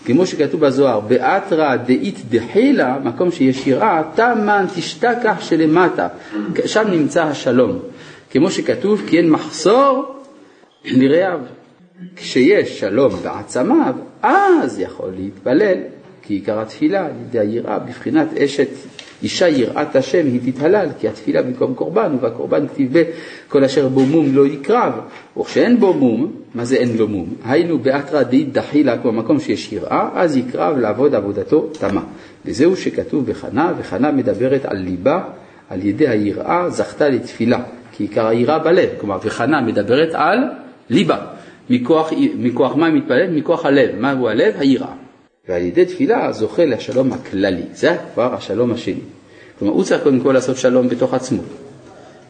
[0.05, 6.09] כמו שכתוב בזוהר, באתרא דאית דחילה, מקום שיש יראה, תמן תשתכח שלמטה,
[6.67, 7.79] שם נמצא השלום.
[8.31, 10.15] כמו שכתוב, כי אין מחסור
[10.85, 11.41] לרעיו.
[12.17, 15.79] כשיש שלום בעצמיו, אז יכול להתפלל,
[16.23, 18.69] כי עיקר התפילה על ידי היראה, בבחינת אשת
[19.23, 22.93] אישה יראת השם היא תתהלל, כי התפילה במקום קורבן, ובקורבן כתיב
[23.49, 24.93] כל אשר בו מום לא יקרב,
[25.41, 27.35] וכשאין בו מום, מה זה אין לו מום?
[27.45, 32.03] היינו באתרא דאית דחילה, כמו מקום שיש יראה, אז יקרב לעבוד עבודתו תמה.
[32.47, 35.25] וזהו שכתוב בחנה, וחנה מדברת על ליבה,
[35.71, 37.61] על ידי היראה זכתה לתפילה,
[37.93, 40.39] כי עיקר היראה בלב, כלומר, וחנה מדברת על
[40.91, 41.19] ליבה.
[41.71, 43.31] מכוח, מכוח מה היא מתפללת?
[43.33, 43.91] מכוח הלב.
[43.99, 44.55] מהו הלב?
[44.59, 44.93] היראה.
[45.49, 47.63] ועל ידי תפילה זוכה לשלום הכללי.
[47.75, 49.01] זה כבר השלום השני.
[49.59, 51.43] כלומר, הוא צריך קודם כל לעשות שלום בתוך עצמו.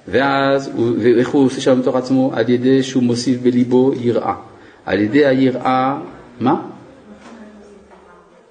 [0.09, 2.31] ואז, ואיך הוא עושה שלום בתוך עצמו?
[2.35, 4.35] על ידי שהוא מוסיף בליבו יראה.
[4.87, 5.99] על ידי היראה
[6.41, 6.63] מה?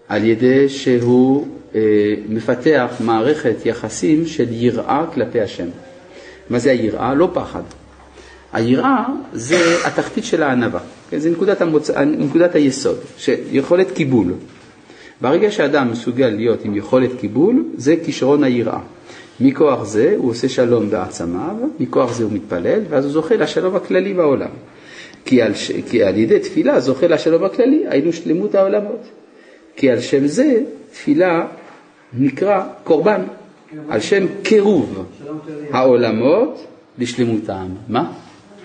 [0.08, 1.82] על ידי שהוא אה,
[2.30, 5.68] מפתח מערכת יחסים של יראה כלפי השם.
[6.50, 7.14] מה זה היראה?
[7.14, 7.64] לא פחד.
[8.54, 10.80] היראה זה התחתית של הענווה,
[11.10, 11.20] כן?
[11.20, 11.90] זה נקודת, המוצ...
[11.90, 12.98] נקודת היסוד,
[13.52, 14.34] יכולת קיבול.
[15.22, 18.80] ברגע שאדם מסוגל להיות עם יכולת קיבול, זה כישרון היראה.
[19.40, 24.14] מכוח זה הוא עושה שלום בעצמיו, מכוח זה הוא מתפלל, ואז הוא זוכה לשלום הכללי
[24.14, 24.50] בעולם.
[25.26, 25.72] כי על, ש...
[25.90, 29.02] כי על ידי תפילה זוכה לשלום הכללי, היינו שלמות העולמות.
[29.76, 30.60] כי על שם זה
[30.92, 31.48] תפילה
[32.14, 33.22] נקרא קורבן,
[33.90, 35.06] על שם קירוב
[35.72, 36.66] העולמות
[36.98, 37.68] לשלמותם.
[37.90, 38.12] מה?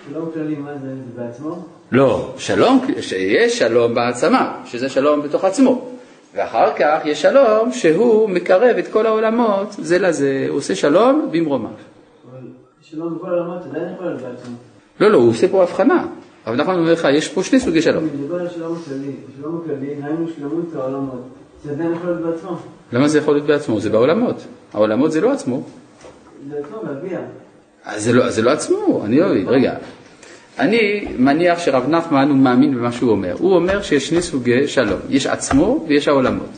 [0.09, 1.65] שלום כללי, מה זה, בעצמו?
[1.91, 5.89] לא, שלום, שיש שלום בעצמה, שזה שלום בתוך עצמו.
[6.35, 11.69] ואחר כך יש שלום שהוא מקרב את כל העולמות זה לזה, הוא עושה שלום במרומיו.
[11.69, 12.39] אבל
[12.81, 14.55] שלום בכל העולמות עדיין יכול להיות בעצמו.
[14.99, 16.07] לא, לא, הוא עושה פה הבחנה.
[16.47, 18.03] אבל נכון, אומר לך, יש פה שני סוגי שלום.
[18.03, 19.11] אני מדבר על שלום הכללי.
[19.37, 21.21] שלום הכללי, היינו שלמות העולמות.
[21.63, 22.57] זה עדיין יכול להיות בעצמו.
[22.93, 23.79] למה זה יכול להיות בעצמו?
[23.79, 24.35] זה בעולמות.
[24.73, 25.61] העולמות זה לא עצמו.
[26.49, 27.19] זה עצמו להביע.
[28.13, 29.47] לא, זה לא עצמו, אני לא מבין.
[29.49, 29.73] רגע,
[30.59, 33.35] אני מניח שרב נחמן הוא מאמין במה שהוא אומר.
[33.39, 36.49] הוא אומר שיש שני סוגי שלום, יש עצמו ויש העולמות.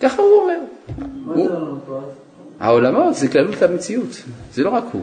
[0.00, 0.58] ככה הוא אומר.
[1.26, 2.12] מה הוא- זה העולמות?
[2.60, 4.22] העולמות זה כללות המציאות,
[4.54, 5.02] זה לא רק הוא.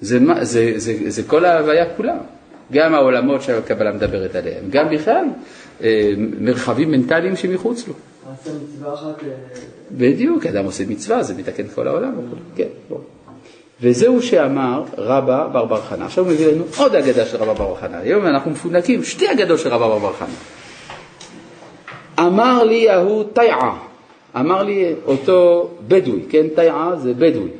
[0.00, 2.14] זה, זה, זה, זה כל ההוויה כולה.
[2.72, 5.24] גם העולמות שהקבלה מדברת עליהם, גם בכלל
[5.82, 7.94] אה, מרחבים מנטליים שמחוץ לו.
[8.32, 9.28] עשה מצווה אחת, אה,
[9.90, 12.12] בדיוק, אדם עושה מצווה, זה מתקן כל העולם.
[12.56, 12.98] כן, בוא.
[13.80, 16.04] וזהו שאמר רבא בר בר חנה.
[16.04, 17.98] עכשיו הוא מביא לנו עוד אגדה של רבא בר בר חנה.
[17.98, 20.28] היום אנחנו מפונקים, שתי אגדות של רבא בר בר חנה.
[22.18, 23.78] אמר לי ההוא תיעה,
[24.36, 27.50] אמר לי אותו בדואי, כן, תיעה זה בדואי,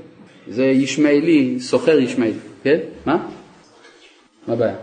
[0.48, 2.78] זה ישמעאלי, סוחר ישמעאלי, כן?
[3.06, 3.16] מה?
[4.48, 4.74] מה הבעיה?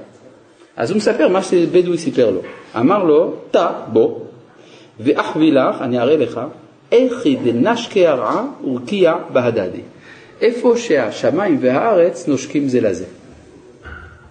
[0.75, 2.41] אז הוא מספר מה שבדואי סיפר לו.
[2.79, 4.19] אמר לו, תא בוא,
[4.99, 6.41] ואחווי לך, אני אראה לך,
[6.91, 9.81] איכי דנשקי הרעה ורקיע בהדדי.
[10.41, 13.05] איפה שהשמיים והארץ נושקים זה לזה.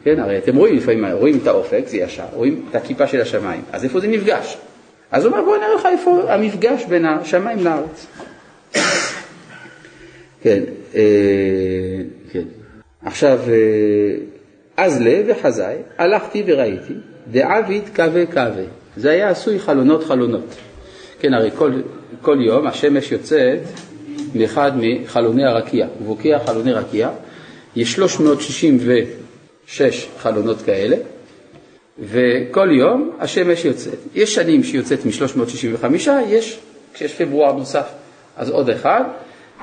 [0.05, 3.63] כן, הרי אתם רואים לפעמים, רואים את האופק, זה ישר, רואים את הכיפה של השמיים,
[3.73, 4.57] אז איפה זה נפגש?
[5.11, 8.07] אז הוא אומר, בוא נראה לך איפה המפגש בין השמיים לארץ.
[10.43, 10.63] כן,
[10.95, 11.01] אה,
[12.33, 12.45] כן.
[13.05, 14.15] עכשיו, אה,
[14.77, 16.95] אז לה וחזאי, הלכתי וראיתי,
[17.31, 18.65] דעביד קווה קווה.
[18.97, 20.55] זה היה עשוי חלונות חלונות.
[21.21, 21.73] כן, הרי כל,
[22.23, 23.59] כל יום השמש יוצאת
[24.35, 27.11] מאחד מחלוני הרקיע, ובוקע חלוני רקיע,
[27.77, 30.97] יש 366 חלונות כאלה,
[31.99, 33.99] וכל יום השמש יוצאת.
[34.15, 35.85] יש שנים שהיא יוצאת מ-365,
[36.29, 36.59] יש,
[36.95, 37.89] כשיש פברואר נוסף,
[38.37, 39.03] אז עוד אחד.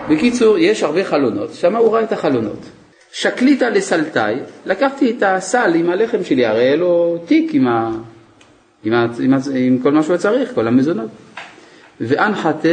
[0.09, 2.59] בקיצור, יש הרבה חלונות, שם הוא ראה את החלונות.
[3.11, 7.91] שקליטה לסלטאי, לקחתי את הסל עם הלחם שלי, הרי היה לו תיק עם, ה...
[8.83, 9.07] עם, ה...
[9.19, 9.37] עם, ה...
[9.55, 11.09] עם כל מה שהוא צריך, כל המזונות.
[12.01, 12.69] ואנחתה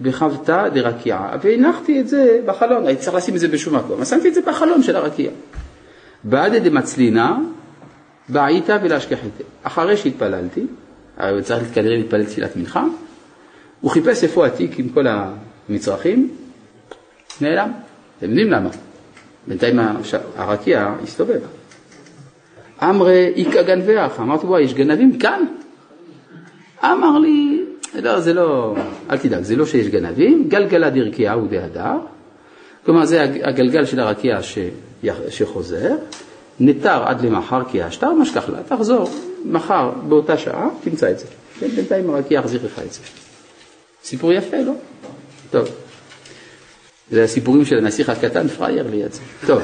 [0.00, 4.28] בחבטה דרקיעה, והנחתי את זה בחלון, הייתי צריך לשים את זה בשום מקום, אז שמתי
[4.28, 5.30] את זה בחלון של הרקיע.
[6.24, 7.38] בעד דמצלינה,
[8.28, 9.44] בעיתה ולהשכחיתה.
[9.62, 10.66] אחרי שהתפללתי,
[11.16, 12.84] הרי צריך כנראה להתפלל תפילת מנחה,
[13.80, 15.06] הוא חיפש איפה התיק עם כל
[15.68, 16.30] המצרכים,
[17.40, 17.72] נעלם.
[18.18, 18.70] אתם יודעים למה?
[19.46, 19.78] בינתיים
[20.36, 21.40] הרקיע הסתובב.
[22.82, 25.44] אמרי איכא גנבך, אמרתי וואי, יש גנבים כאן?
[26.84, 27.64] אמר לי,
[27.94, 28.74] לא, זה לא,
[29.10, 31.92] אל תדאג, זה לא שיש גנבים, גלגלה דרקיעה ודהדר,
[32.84, 34.58] כלומר זה הג- הגלגל של הרקיע ש-
[35.28, 35.94] שחוזר,
[36.60, 39.10] נתר עד למחר כי השטר, משכח לה, תחזור
[39.44, 41.26] מחר באותה שעה, תמצא את זה.
[41.60, 43.00] כן, בינתיים הרקיע יחזיר לך את זה.
[44.04, 44.72] סיפור יפה, לא?
[45.50, 45.68] טוב.
[47.10, 49.20] זה הסיפורים של הנסיך הקטן, פראייר ליד זה.
[49.46, 49.62] טוב.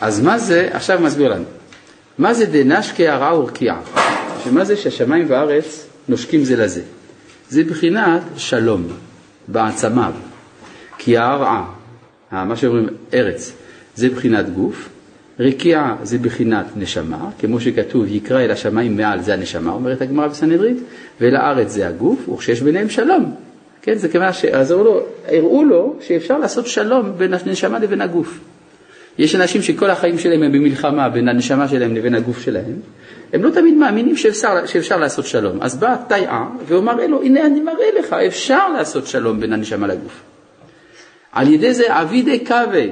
[0.00, 1.44] אז מה זה, עכשיו מסביר לנו.
[2.18, 3.80] מה זה דנשקי הרע ורקיעה?
[4.46, 6.82] שמה זה שהשמיים והארץ נושקים זה לזה?
[7.48, 8.86] זה בחינת שלום
[9.48, 10.12] בעצמיו.
[10.98, 11.74] כי הרעה,
[12.32, 13.52] מה שאומרים ארץ,
[13.94, 14.88] זה בחינת גוף,
[15.40, 20.76] רקיעה זה בחינת נשמה, כמו שכתוב יקרא אל השמיים מעל זה הנשמה, אומרת הגמרא בסנהדרית,
[21.20, 23.34] ואל הארץ זה הגוף, וכשיש ביניהם שלום.
[23.82, 28.38] כן, זה כיוון שעזרו לו, הראו לו שאפשר לעשות שלום בין הנשמה לבין הגוף.
[29.18, 32.76] יש אנשים שכל החיים שלהם הם במלחמה בין הנשמה שלהם לבין הגוף שלהם,
[33.32, 35.62] הם לא תמיד מאמינים שאפשר, שאפשר לעשות שלום.
[35.62, 35.96] אז בא
[36.66, 40.22] והוא מראה לו, הנה אני מראה לך, אפשר לעשות שלום בין הנשמה לגוף.
[41.32, 42.84] על ידי זה אבידי קווה,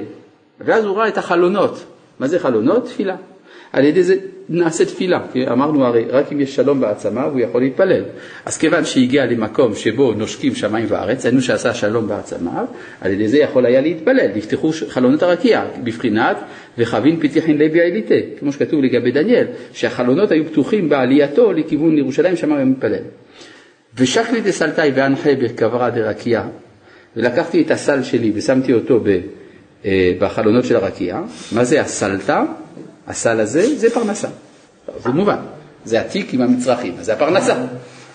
[0.59, 1.83] ואז הוא ראה את החלונות.
[2.19, 2.85] מה זה חלונות?
[2.85, 3.15] תפילה.
[3.75, 4.15] על ידי זה
[4.49, 5.19] נעשה תפילה,
[5.51, 8.03] אמרנו הרי רק אם יש שלום בעצמה הוא יכול להתפלל.
[8.45, 12.65] אז כיוון שהגיע למקום שבו נושקים שמיים וארץ, היינו שעשה שלום בעצמיו,
[13.01, 16.37] על ידי זה יכול היה להתפלל, נפתחו חלונות הרקיע, בבחינת
[16.77, 22.53] וחבין פיתיחין לוי העליתה, כמו שכתוב לגבי דניאל, שהחלונות היו פתוחים בעלייתו לכיוון ירושלים, שם
[22.53, 23.03] היה מתפלל.
[23.97, 26.43] ושקלי דסלתאי ואנחה בקברה דרקיע,
[27.17, 29.03] ולקחתי את הסל שלי ושמתי אותו
[29.85, 31.21] אה, בחלונות של הרקיע,
[31.51, 32.45] מה זה הסלטה?
[33.07, 34.27] הסל הזה זה פרנסה,
[35.03, 35.37] זה מובן,
[35.85, 37.55] זה התיק עם המצרכים, זה הפרנסה,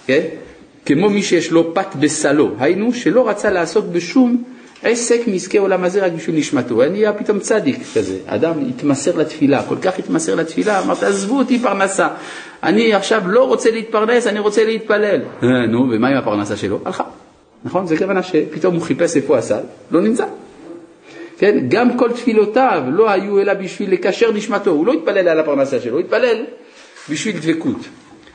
[0.07, 0.21] כן?
[0.87, 4.45] כמו מי שיש לו פת בסלו, היינו שלא רצה לעסוק בשום
[4.83, 9.77] עסק מעסקי עולם הזה רק בשביל נשמתו, נהיה פתאום צדיק כזה, אדם התמסר לתפילה, כל
[9.83, 12.09] כך התמסר לתפילה, אמרת עזבו אותי פרנסה,
[12.63, 15.21] אני עכשיו לא רוצה להתפרנס, אני רוצה להתפלל.
[15.43, 16.79] אה, נו, ומה עם הפרנסה שלו?
[16.85, 17.05] הלכה,
[17.65, 17.87] נכון?
[17.87, 19.61] זה כוונה שפתאום הוא חיפש איפה הסל,
[19.91, 20.25] לא נמצא.
[21.41, 21.59] כן?
[21.69, 25.93] גם כל תפילותיו לא היו אלא בשביל לקשר נשמתו, הוא לא התפלל על הפרנסה שלו,
[25.93, 26.45] הוא התפלל
[27.11, 27.89] בשביל דבקות.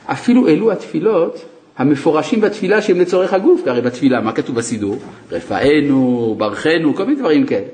[0.06, 1.44] אפילו אלו התפילות
[1.78, 4.96] המפורשים בתפילה שהם לצורך הגוף, הרי בתפילה, מה כתוב בסידור?
[5.32, 7.66] רפאנו, ברכנו, כל מיני דברים כאלה.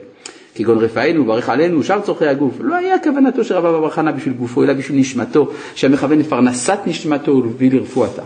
[0.55, 2.55] כגון רפאנו, ברך עלינו, שאר צורכי הגוף.
[2.61, 7.33] לא היה כוונתו של רבא בר חנא בשביל גופו, אלא בשביל נשמתו, שהמכוון לפרנסת נשמתו
[7.33, 8.23] ולהביא לרפואתה.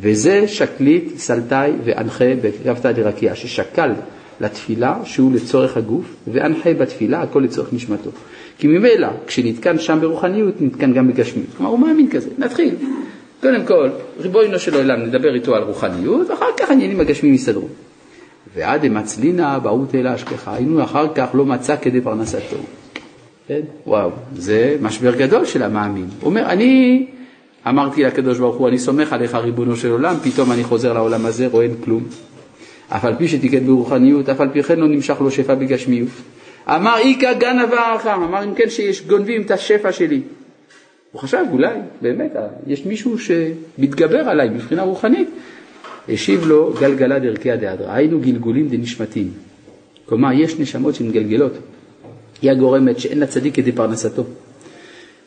[0.00, 3.90] וזה שקלית, סלטאי ואנחה בקרבתא דרקיע, ששקל
[4.40, 8.10] לתפילה שהוא לצורך הגוף, ואנחה בתפילה הכל לצורך נשמתו.
[8.58, 11.48] כי ממילא, כשנתקן שם ברוחניות, נתקן גם בגשמיות.
[11.56, 12.30] כלומר, הוא מאמין כזה.
[12.38, 12.74] נתחיל.
[13.40, 13.88] קודם כל,
[14.20, 17.68] ריבונו של עולם, נדבר איתו על רוחניות, ואחר כך העניינים הגשמיים יסתדרו.
[18.54, 22.56] ועד אמצלינא בעות אל אשכחה, היינו אחר כך לא מצא כדי פרנסתו.
[23.48, 23.60] כן?
[23.86, 26.06] וואו, זה משבר גדול של המאמין.
[26.20, 27.06] הוא אומר, אני
[27.68, 31.46] אמרתי לקדוש ברוך הוא, אני סומך עליך ריבונו של עולם, פתאום אני חוזר לעולם הזה,
[31.46, 32.04] רואה אין כלום.
[32.88, 36.08] אף על פי שתיקן ברוחניות, אף על פי כן לא נמשך לו שפע בגשמיות.
[36.68, 40.20] אמר איכא גנבה אחם, אמר אם כן שיש גונבים את השפע שלי.
[41.12, 42.32] הוא חשב אולי, באמת,
[42.66, 45.28] יש מישהו שמתגבר עליי מבחינה רוחנית.
[46.08, 49.30] השיב לו גלגלה דרכיה דהדרא, היינו גלגולים דנשמתים.
[50.06, 51.52] כלומר, יש נשמות שמגלגלות.
[52.42, 54.24] היא הגורמת שאין לצדיק כדי פרנסתו.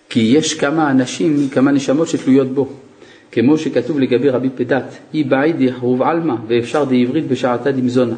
[0.09, 2.69] כי יש כמה אנשים, כמה נשמות שתלויות בו.
[3.31, 8.15] כמו שכתוב לגבי רבי פדת, אי בעידי רוב עלמא ואפשר דעברית בשעתה דמזונה.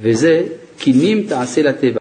[0.00, 0.42] וזה
[0.78, 1.90] קינים תעשה לטבע.